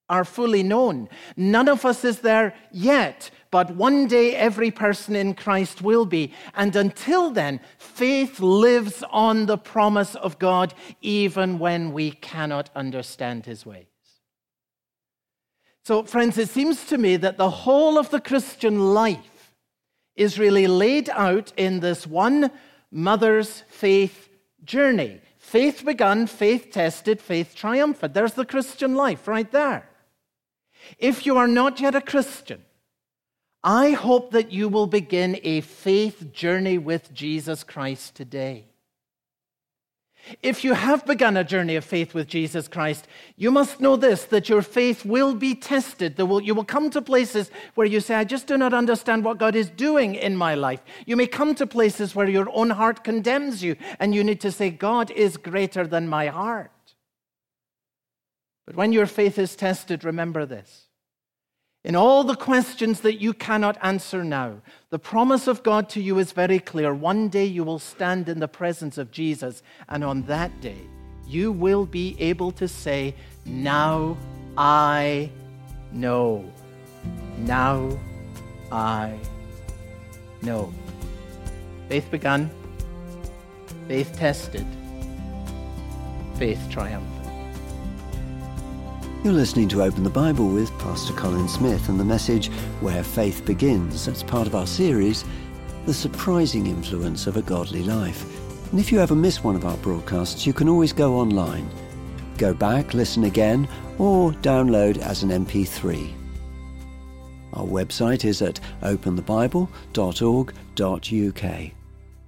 are 0.08 0.24
fully 0.24 0.62
known. 0.62 1.08
None 1.36 1.68
of 1.68 1.84
us 1.84 2.04
is 2.04 2.20
there 2.20 2.54
yet, 2.72 3.30
but 3.54 3.70
one 3.76 4.08
day 4.08 4.34
every 4.34 4.72
person 4.72 5.14
in 5.14 5.32
Christ 5.32 5.80
will 5.80 6.06
be. 6.06 6.32
And 6.54 6.74
until 6.74 7.30
then, 7.30 7.60
faith 7.78 8.40
lives 8.40 9.04
on 9.10 9.46
the 9.46 9.56
promise 9.56 10.16
of 10.16 10.40
God, 10.40 10.74
even 11.02 11.60
when 11.60 11.92
we 11.92 12.10
cannot 12.10 12.70
understand 12.74 13.46
his 13.46 13.64
ways. 13.64 13.86
So, 15.84 16.02
friends, 16.02 16.36
it 16.36 16.48
seems 16.48 16.84
to 16.86 16.98
me 16.98 17.16
that 17.18 17.36
the 17.36 17.48
whole 17.48 17.96
of 17.96 18.10
the 18.10 18.20
Christian 18.20 18.92
life 18.92 19.54
is 20.16 20.36
really 20.36 20.66
laid 20.66 21.08
out 21.10 21.52
in 21.56 21.78
this 21.78 22.08
one 22.08 22.50
mother's 22.90 23.62
faith 23.68 24.30
journey. 24.64 25.20
Faith 25.38 25.84
begun, 25.84 26.26
faith 26.26 26.72
tested, 26.72 27.20
faith 27.20 27.54
triumphant. 27.54 28.14
There's 28.14 28.34
the 28.34 28.44
Christian 28.44 28.96
life 28.96 29.28
right 29.28 29.52
there. 29.52 29.88
If 30.98 31.24
you 31.24 31.36
are 31.36 31.46
not 31.46 31.78
yet 31.78 31.94
a 31.94 32.00
Christian, 32.00 32.64
I 33.66 33.92
hope 33.92 34.32
that 34.32 34.52
you 34.52 34.68
will 34.68 34.86
begin 34.86 35.40
a 35.42 35.62
faith 35.62 36.32
journey 36.32 36.76
with 36.76 37.14
Jesus 37.14 37.64
Christ 37.64 38.14
today. 38.14 38.66
If 40.42 40.64
you 40.64 40.74
have 40.74 41.06
begun 41.06 41.36
a 41.36 41.44
journey 41.44 41.76
of 41.76 41.84
faith 41.84 42.12
with 42.12 42.28
Jesus 42.28 42.68
Christ, 42.68 43.06
you 43.36 43.50
must 43.50 43.80
know 43.80 43.96
this 43.96 44.24
that 44.26 44.50
your 44.50 44.60
faith 44.60 45.04
will 45.04 45.34
be 45.34 45.54
tested. 45.54 46.18
You 46.18 46.54
will 46.54 46.64
come 46.64 46.90
to 46.90 47.00
places 47.00 47.50
where 47.74 47.86
you 47.86 48.00
say, 48.00 48.14
I 48.14 48.24
just 48.24 48.46
do 48.46 48.58
not 48.58 48.74
understand 48.74 49.24
what 49.24 49.38
God 49.38 49.56
is 49.56 49.70
doing 49.70 50.14
in 50.14 50.36
my 50.36 50.54
life. 50.54 50.82
You 51.06 51.16
may 51.16 51.26
come 51.26 51.54
to 51.54 51.66
places 51.66 52.14
where 52.14 52.28
your 52.28 52.48
own 52.54 52.70
heart 52.70 53.02
condemns 53.02 53.62
you, 53.62 53.76
and 53.98 54.14
you 54.14 54.24
need 54.24 54.40
to 54.42 54.52
say, 54.52 54.70
God 54.70 55.10
is 55.10 55.38
greater 55.38 55.86
than 55.86 56.08
my 56.08 56.26
heart. 56.26 56.70
But 58.66 58.76
when 58.76 58.92
your 58.92 59.06
faith 59.06 59.38
is 59.38 59.56
tested, 59.56 60.04
remember 60.04 60.46
this. 60.46 60.88
In 61.84 61.94
all 61.94 62.24
the 62.24 62.34
questions 62.34 63.00
that 63.00 63.20
you 63.20 63.34
cannot 63.34 63.76
answer 63.82 64.24
now, 64.24 64.54
the 64.88 64.98
promise 64.98 65.46
of 65.46 65.62
God 65.62 65.90
to 65.90 66.00
you 66.00 66.18
is 66.18 66.32
very 66.32 66.58
clear. 66.58 66.94
One 66.94 67.28
day 67.28 67.44
you 67.44 67.62
will 67.62 67.78
stand 67.78 68.26
in 68.26 68.40
the 68.40 68.48
presence 68.48 68.96
of 68.96 69.10
Jesus, 69.10 69.62
and 69.90 70.02
on 70.02 70.22
that 70.22 70.62
day, 70.62 70.78
you 71.26 71.52
will 71.52 71.84
be 71.84 72.16
able 72.18 72.52
to 72.52 72.68
say, 72.68 73.14
Now 73.44 74.16
I 74.56 75.30
know. 75.92 76.50
Now 77.36 77.98
I 78.72 79.18
know. 80.40 80.72
Faith 81.90 82.10
begun, 82.10 82.50
faith 83.88 84.16
tested, 84.16 84.66
faith 86.38 86.66
triumphed. 86.70 87.13
You're 89.24 89.32
listening 89.32 89.68
to 89.68 89.82
Open 89.82 90.04
the 90.04 90.10
Bible 90.10 90.48
with 90.48 90.78
Pastor 90.78 91.14
Colin 91.14 91.48
Smith 91.48 91.88
and 91.88 91.98
the 91.98 92.04
message 92.04 92.48
Where 92.82 93.02
Faith 93.02 93.46
Begins. 93.46 94.04
That's 94.04 94.22
part 94.22 94.46
of 94.46 94.54
our 94.54 94.66
series, 94.66 95.24
The 95.86 95.94
Surprising 95.94 96.66
Influence 96.66 97.26
of 97.26 97.38
a 97.38 97.42
Godly 97.42 97.82
Life. 97.82 98.22
And 98.70 98.78
if 98.78 98.92
you 98.92 99.00
ever 99.00 99.14
miss 99.14 99.42
one 99.42 99.56
of 99.56 99.64
our 99.64 99.78
broadcasts, 99.78 100.46
you 100.46 100.52
can 100.52 100.68
always 100.68 100.92
go 100.92 101.16
online. 101.16 101.70
Go 102.36 102.52
back, 102.52 102.92
listen 102.92 103.24
again, 103.24 103.66
or 103.96 104.32
download 104.32 104.98
as 104.98 105.22
an 105.22 105.30
MP3. 105.30 106.12
Our 107.54 107.64
website 107.64 108.26
is 108.26 108.42
at 108.42 108.60
openthebible.org.uk. 108.82 111.70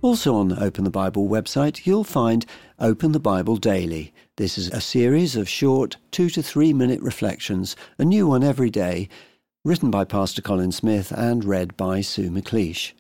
Also 0.01 0.35
on 0.35 0.49
the 0.49 0.63
Open 0.63 0.85
the 0.85 0.91
Bible 0.91 1.29
website, 1.29 1.85
you'll 1.85 2.05
find 2.05 2.47
Open 2.79 3.13
the 3.13 3.21
Bible 3.21 3.57
Daily 3.57 4.13
this 4.37 4.59
is 4.59 4.69
a 4.69 4.83
series 4.83 5.35
of 5.35 5.49
short, 5.49 5.97
two 6.11 6.29
to 6.29 6.43
three 6.43 6.75
minute 6.75 7.01
reflections, 7.01 7.75
a 7.99 8.05
new 8.05 8.27
one 8.27 8.45
every 8.45 8.69
day, 8.69 9.09
written 9.65 9.91
by 9.91 10.05
Pastor 10.05 10.43
Colin 10.43 10.73
Smith 10.73 11.11
and 11.11 11.43
read 11.43 11.75
by 11.79 12.03
Sue 12.03 12.31
McLeish. 12.31 12.93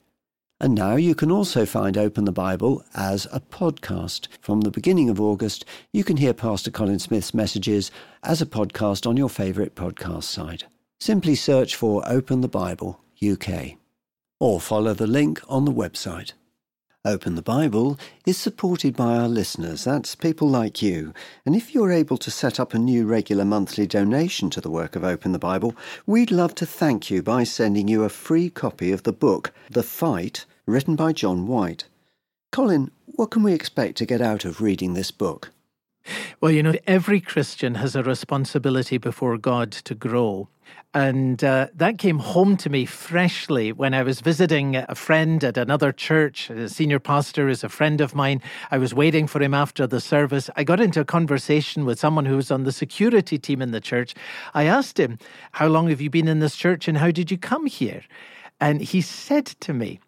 And 0.58 0.74
now 0.74 0.96
you 0.96 1.14
can 1.14 1.30
also 1.30 1.66
find 1.66 1.98
Open 1.98 2.24
the 2.24 2.32
Bible 2.32 2.82
as 2.94 3.26
a 3.30 3.40
podcast. 3.40 4.28
From 4.40 4.62
the 4.62 4.70
beginning 4.70 5.10
of 5.10 5.20
August, 5.20 5.66
you 5.92 6.04
can 6.04 6.16
hear 6.16 6.32
Pastor 6.32 6.70
Colin 6.70 6.98
Smith's 6.98 7.34
messages 7.34 7.90
as 8.22 8.40
a 8.40 8.46
podcast 8.46 9.06
on 9.06 9.18
your 9.18 9.28
favourite 9.28 9.74
podcast 9.74 10.24
site. 10.24 10.64
Simply 11.00 11.34
search 11.34 11.76
for 11.76 12.02
Open 12.08 12.40
the 12.40 12.48
Bible 12.48 13.02
UK 13.22 13.76
or 14.40 14.58
follow 14.58 14.94
the 14.94 15.06
link 15.06 15.42
on 15.50 15.66
the 15.66 15.72
website. 15.72 16.32
Open 17.06 17.36
the 17.36 17.42
Bible 17.42 17.96
is 18.26 18.36
supported 18.36 18.96
by 18.96 19.16
our 19.16 19.28
listeners. 19.28 19.84
That's 19.84 20.16
people 20.16 20.48
like 20.48 20.82
you. 20.82 21.14
And 21.44 21.54
if 21.54 21.72
you're 21.72 21.92
able 21.92 22.16
to 22.16 22.32
set 22.32 22.58
up 22.58 22.74
a 22.74 22.80
new 22.80 23.06
regular 23.06 23.44
monthly 23.44 23.86
donation 23.86 24.50
to 24.50 24.60
the 24.60 24.70
work 24.70 24.96
of 24.96 25.04
Open 25.04 25.30
the 25.30 25.38
Bible, 25.38 25.76
we'd 26.04 26.32
love 26.32 26.56
to 26.56 26.66
thank 26.66 27.08
you 27.08 27.22
by 27.22 27.44
sending 27.44 27.86
you 27.86 28.02
a 28.02 28.08
free 28.08 28.50
copy 28.50 28.90
of 28.90 29.04
the 29.04 29.12
book, 29.12 29.52
The 29.70 29.84
Fight, 29.84 30.46
written 30.66 30.96
by 30.96 31.12
John 31.12 31.46
White. 31.46 31.84
Colin, 32.50 32.90
what 33.04 33.30
can 33.30 33.44
we 33.44 33.52
expect 33.52 33.96
to 33.98 34.06
get 34.06 34.20
out 34.20 34.44
of 34.44 34.60
reading 34.60 34.94
this 34.94 35.12
book? 35.12 35.52
Well, 36.40 36.50
you 36.50 36.62
know, 36.64 36.74
every 36.88 37.20
Christian 37.20 37.76
has 37.76 37.94
a 37.94 38.02
responsibility 38.02 38.98
before 38.98 39.38
God 39.38 39.70
to 39.70 39.94
grow. 39.94 40.48
And 40.94 41.44
uh, 41.44 41.68
that 41.74 41.98
came 41.98 42.18
home 42.18 42.57
to 42.57 42.70
me 42.70 42.87
freshly 42.87 43.70
when 43.70 43.92
I 43.92 44.02
was 44.02 44.20
visiting 44.20 44.76
a 44.76 44.94
friend 44.94 45.44
at 45.44 45.59
another 45.59 45.92
church. 45.92 46.48
A 46.48 46.70
senior 46.70 46.98
pastor 46.98 47.50
is 47.50 47.62
a 47.62 47.68
friend 47.68 48.00
of 48.00 48.14
mine. 48.14 48.40
I 48.70 48.79
was 48.79 48.94
waiting 48.94 49.26
for 49.26 49.42
him 49.42 49.52
after 49.52 49.87
the 49.87 50.00
service. 50.00 50.48
I 50.57 50.64
got 50.64 50.81
into 50.81 51.00
a 51.00 51.05
conversation 51.05 51.85
with 51.85 51.98
someone 51.98 52.24
who 52.24 52.37
was 52.37 52.50
on 52.50 52.64
the 52.64 52.72
security 52.72 53.38
team 53.38 53.61
in 53.61 53.72
the 53.72 53.81
church. 53.81 54.14
I 54.55 54.64
asked 54.64 54.98
him, 54.98 55.18
How 55.52 55.66
long 55.66 55.88
have 55.88 56.00
you 56.00 56.09
been 56.09 56.29
in 56.29 56.40
this 56.40 56.57
church 56.57 56.88
and 56.88 56.96
how 56.96 57.11
did 57.11 57.31
you 57.31 57.37
come 57.37 57.66
here? 57.66 58.02
And 58.59 58.81
he 58.81 59.02
said 59.02 59.44
to 59.46 59.74
me, 59.74 60.00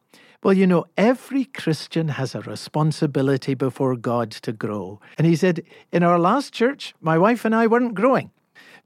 well, 0.43 0.55
you 0.55 0.69
know, 0.69 0.87
every 0.97 1.47
Christian 1.47 2.09
has 2.09 2.35
a 2.35 2.41
responsibility 2.41 3.55
before 3.55 3.97
God 3.97 4.31
to 4.31 4.53
grow. 4.53 5.01
And 5.19 5.27
he 5.27 5.35
said, 5.35 5.65
In 5.91 6.05
our 6.05 6.19
last 6.19 6.53
church, 6.53 6.95
my 7.01 7.19
wife 7.19 7.45
and 7.45 7.55
I 7.55 7.67
weren't 7.67 7.95
growing. 7.95 8.31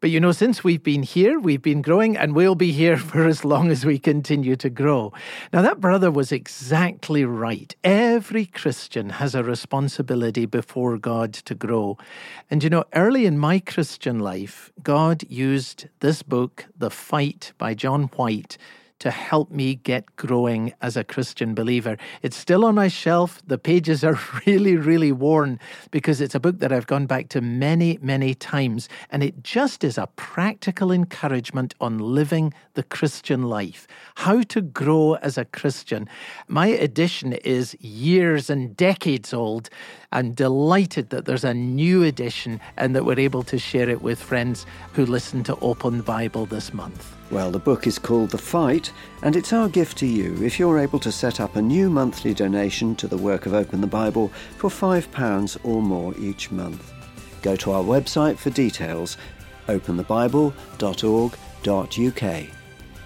But 0.03 0.11
you 0.11 0.19
know, 0.19 0.33
since 0.33 0.65
we've 0.65 0.83
been 0.83 1.05
here, 1.05 1.39
we've 1.39 1.63
been 1.63 1.81
growing 1.81 2.17
and 2.17 2.35
we'll 2.35 2.57
be 2.57 2.73
here 2.73 2.97
for 3.11 3.25
as 3.25 3.45
long 3.45 3.71
as 3.71 3.87
we 3.87 4.01
continue 4.01 4.57
to 4.57 4.69
grow. 4.69 5.13
Now, 5.53 5.63
that 5.63 5.81
brother 5.81 6.11
was 6.11 6.33
exactly 6.33 7.25
right. 7.25 7.73
Every 7.85 8.47
Christian 8.47 9.11
has 9.11 9.37
a 9.37 9.45
responsibility 9.45 10.45
before 10.45 10.99
God 10.99 11.33
to 11.35 11.55
grow. 11.55 11.99
And 12.51 12.65
you 12.65 12.69
know, 12.69 12.83
early 12.97 13.27
in 13.27 13.39
my 13.39 13.61
Christian 13.61 14.19
life, 14.19 14.73
God 14.83 15.23
used 15.29 15.87
this 16.01 16.25
book, 16.25 16.67
The 16.77 16.91
Fight 16.91 17.53
by 17.57 17.75
John 17.75 18.11
White, 18.17 18.59
to 19.03 19.11
help 19.11 19.51
me 19.51 19.75
get 19.75 20.15
growing 20.15 20.73
as 20.81 20.97
a 20.97 21.03
Christian 21.03 21.57
believer. 21.57 21.97
It's 22.23 22.37
still 22.37 22.65
on 22.65 22.77
my 22.77 22.87
shelf. 22.87 23.43
The 23.45 23.59
pages 23.59 24.05
are 24.05 24.17
really, 24.47 24.77
really 24.77 25.11
worn 25.11 25.59
because 25.91 26.21
it's 26.21 26.37
a 26.37 26.41
book 26.41 26.61
that 26.61 26.71
I've 26.71 26.87
gone 26.87 27.07
back 27.07 27.29
to 27.31 27.41
many, 27.41 27.99
many 28.01 28.33
times. 28.33 28.89
And 29.11 29.25
it 29.25 29.43
just 29.43 29.83
is 29.83 29.99
a 29.99 30.07
practical 30.15 30.93
encouragement 30.93 31.75
on 31.81 31.99
living 31.99 32.55
the 32.75 32.85
Christian 32.85 33.43
life, 33.43 33.89
how 34.15 34.43
to 34.43 34.61
grow 34.61 35.15
as 35.15 35.37
a 35.37 35.47
Christian. 35.47 36.09
My 36.47 36.69
edition 36.69 37.33
is 37.33 37.77
years 37.81 38.49
and 38.51 38.77
decades 38.77 39.35
old. 39.35 39.69
I'm 40.13 40.33
delighted 40.33 41.11
that 41.11 41.25
there's 41.25 41.43
a 41.43 41.55
new 41.55 42.03
edition 42.03 42.61
and 42.77 42.95
that 42.95 43.07
we're 43.07 43.19
able 43.19 43.43
to 43.45 43.59
share 43.59 43.89
it 43.89 44.03
with 44.03 44.23
friends 44.23 44.67
who 44.93 45.07
listen 45.07 45.43
to 45.45 45.57
Open 45.61 46.03
Bible 46.03 46.45
this 46.45 46.75
month. 46.75 47.17
Well, 47.31 47.51
the 47.51 47.59
book 47.59 47.87
is 47.87 47.99
called 47.99 48.29
The 48.31 48.37
Fight, 48.37 48.93
and 49.23 49.35
it's 49.35 49.55
our 49.55 49.71
gift 49.71 49.97
to 49.99 50.07
you 50.07 50.37
if 50.43 50.59
you're 50.59 50.79
able 50.79 50.99
to 51.01 51.11
set 51.11 51.41
up 51.41 51.57
a 51.57 51.63
new 51.63 51.89
monthly 51.89 52.35
donation 52.35 52.95
to 52.97 53.09
the 53.09 53.17
work 53.17 53.47
of 53.47 53.55
Open 53.55 53.81
the 53.81 53.87
Bible 53.87 54.29
for 54.59 54.69
£5 54.69 55.57
or 55.65 55.81
more 55.81 56.15
each 56.19 56.51
month. 56.51 56.93
Go 57.41 57.57
to 57.57 57.73
our 57.73 57.83
website 57.83 58.37
for 58.37 58.51
details 58.51 59.17
openthebible.org.uk. 59.69 62.47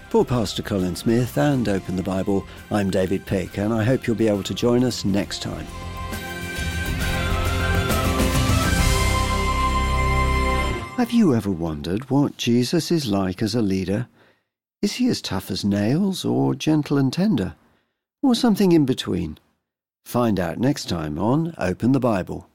For 0.09 0.25
Pastor 0.25 0.63
Colin 0.63 0.95
Smith 0.95 1.37
and 1.37 1.69
Open 1.69 1.95
the 1.95 2.03
Bible, 2.03 2.45
I'm 2.71 2.89
David 2.89 3.25
Pick, 3.25 3.57
and 3.57 3.73
I 3.73 3.83
hope 3.83 4.07
you'll 4.07 4.15
be 4.15 4.27
able 4.27 4.43
to 4.43 4.53
join 4.53 4.83
us 4.83 5.05
next 5.05 5.41
time. 5.41 5.65
Have 10.97 11.11
you 11.11 11.35
ever 11.35 11.51
wondered 11.51 12.09
what 12.09 12.37
Jesus 12.37 12.89
is 12.89 13.05
like 13.05 13.43
as 13.43 13.53
a 13.53 13.61
leader? 13.61 14.07
Is 14.81 14.93
he 14.93 15.07
as 15.09 15.21
tough 15.21 15.51
as 15.51 15.63
nails, 15.63 16.25
or 16.25 16.55
gentle 16.55 16.97
and 16.97 17.13
tender, 17.13 17.53
or 18.23 18.33
something 18.33 18.71
in 18.71 18.83
between? 18.83 19.37
Find 20.05 20.39
out 20.39 20.57
next 20.57 20.89
time 20.89 21.19
on 21.19 21.53
Open 21.59 21.91
the 21.91 21.99
Bible. 21.99 22.49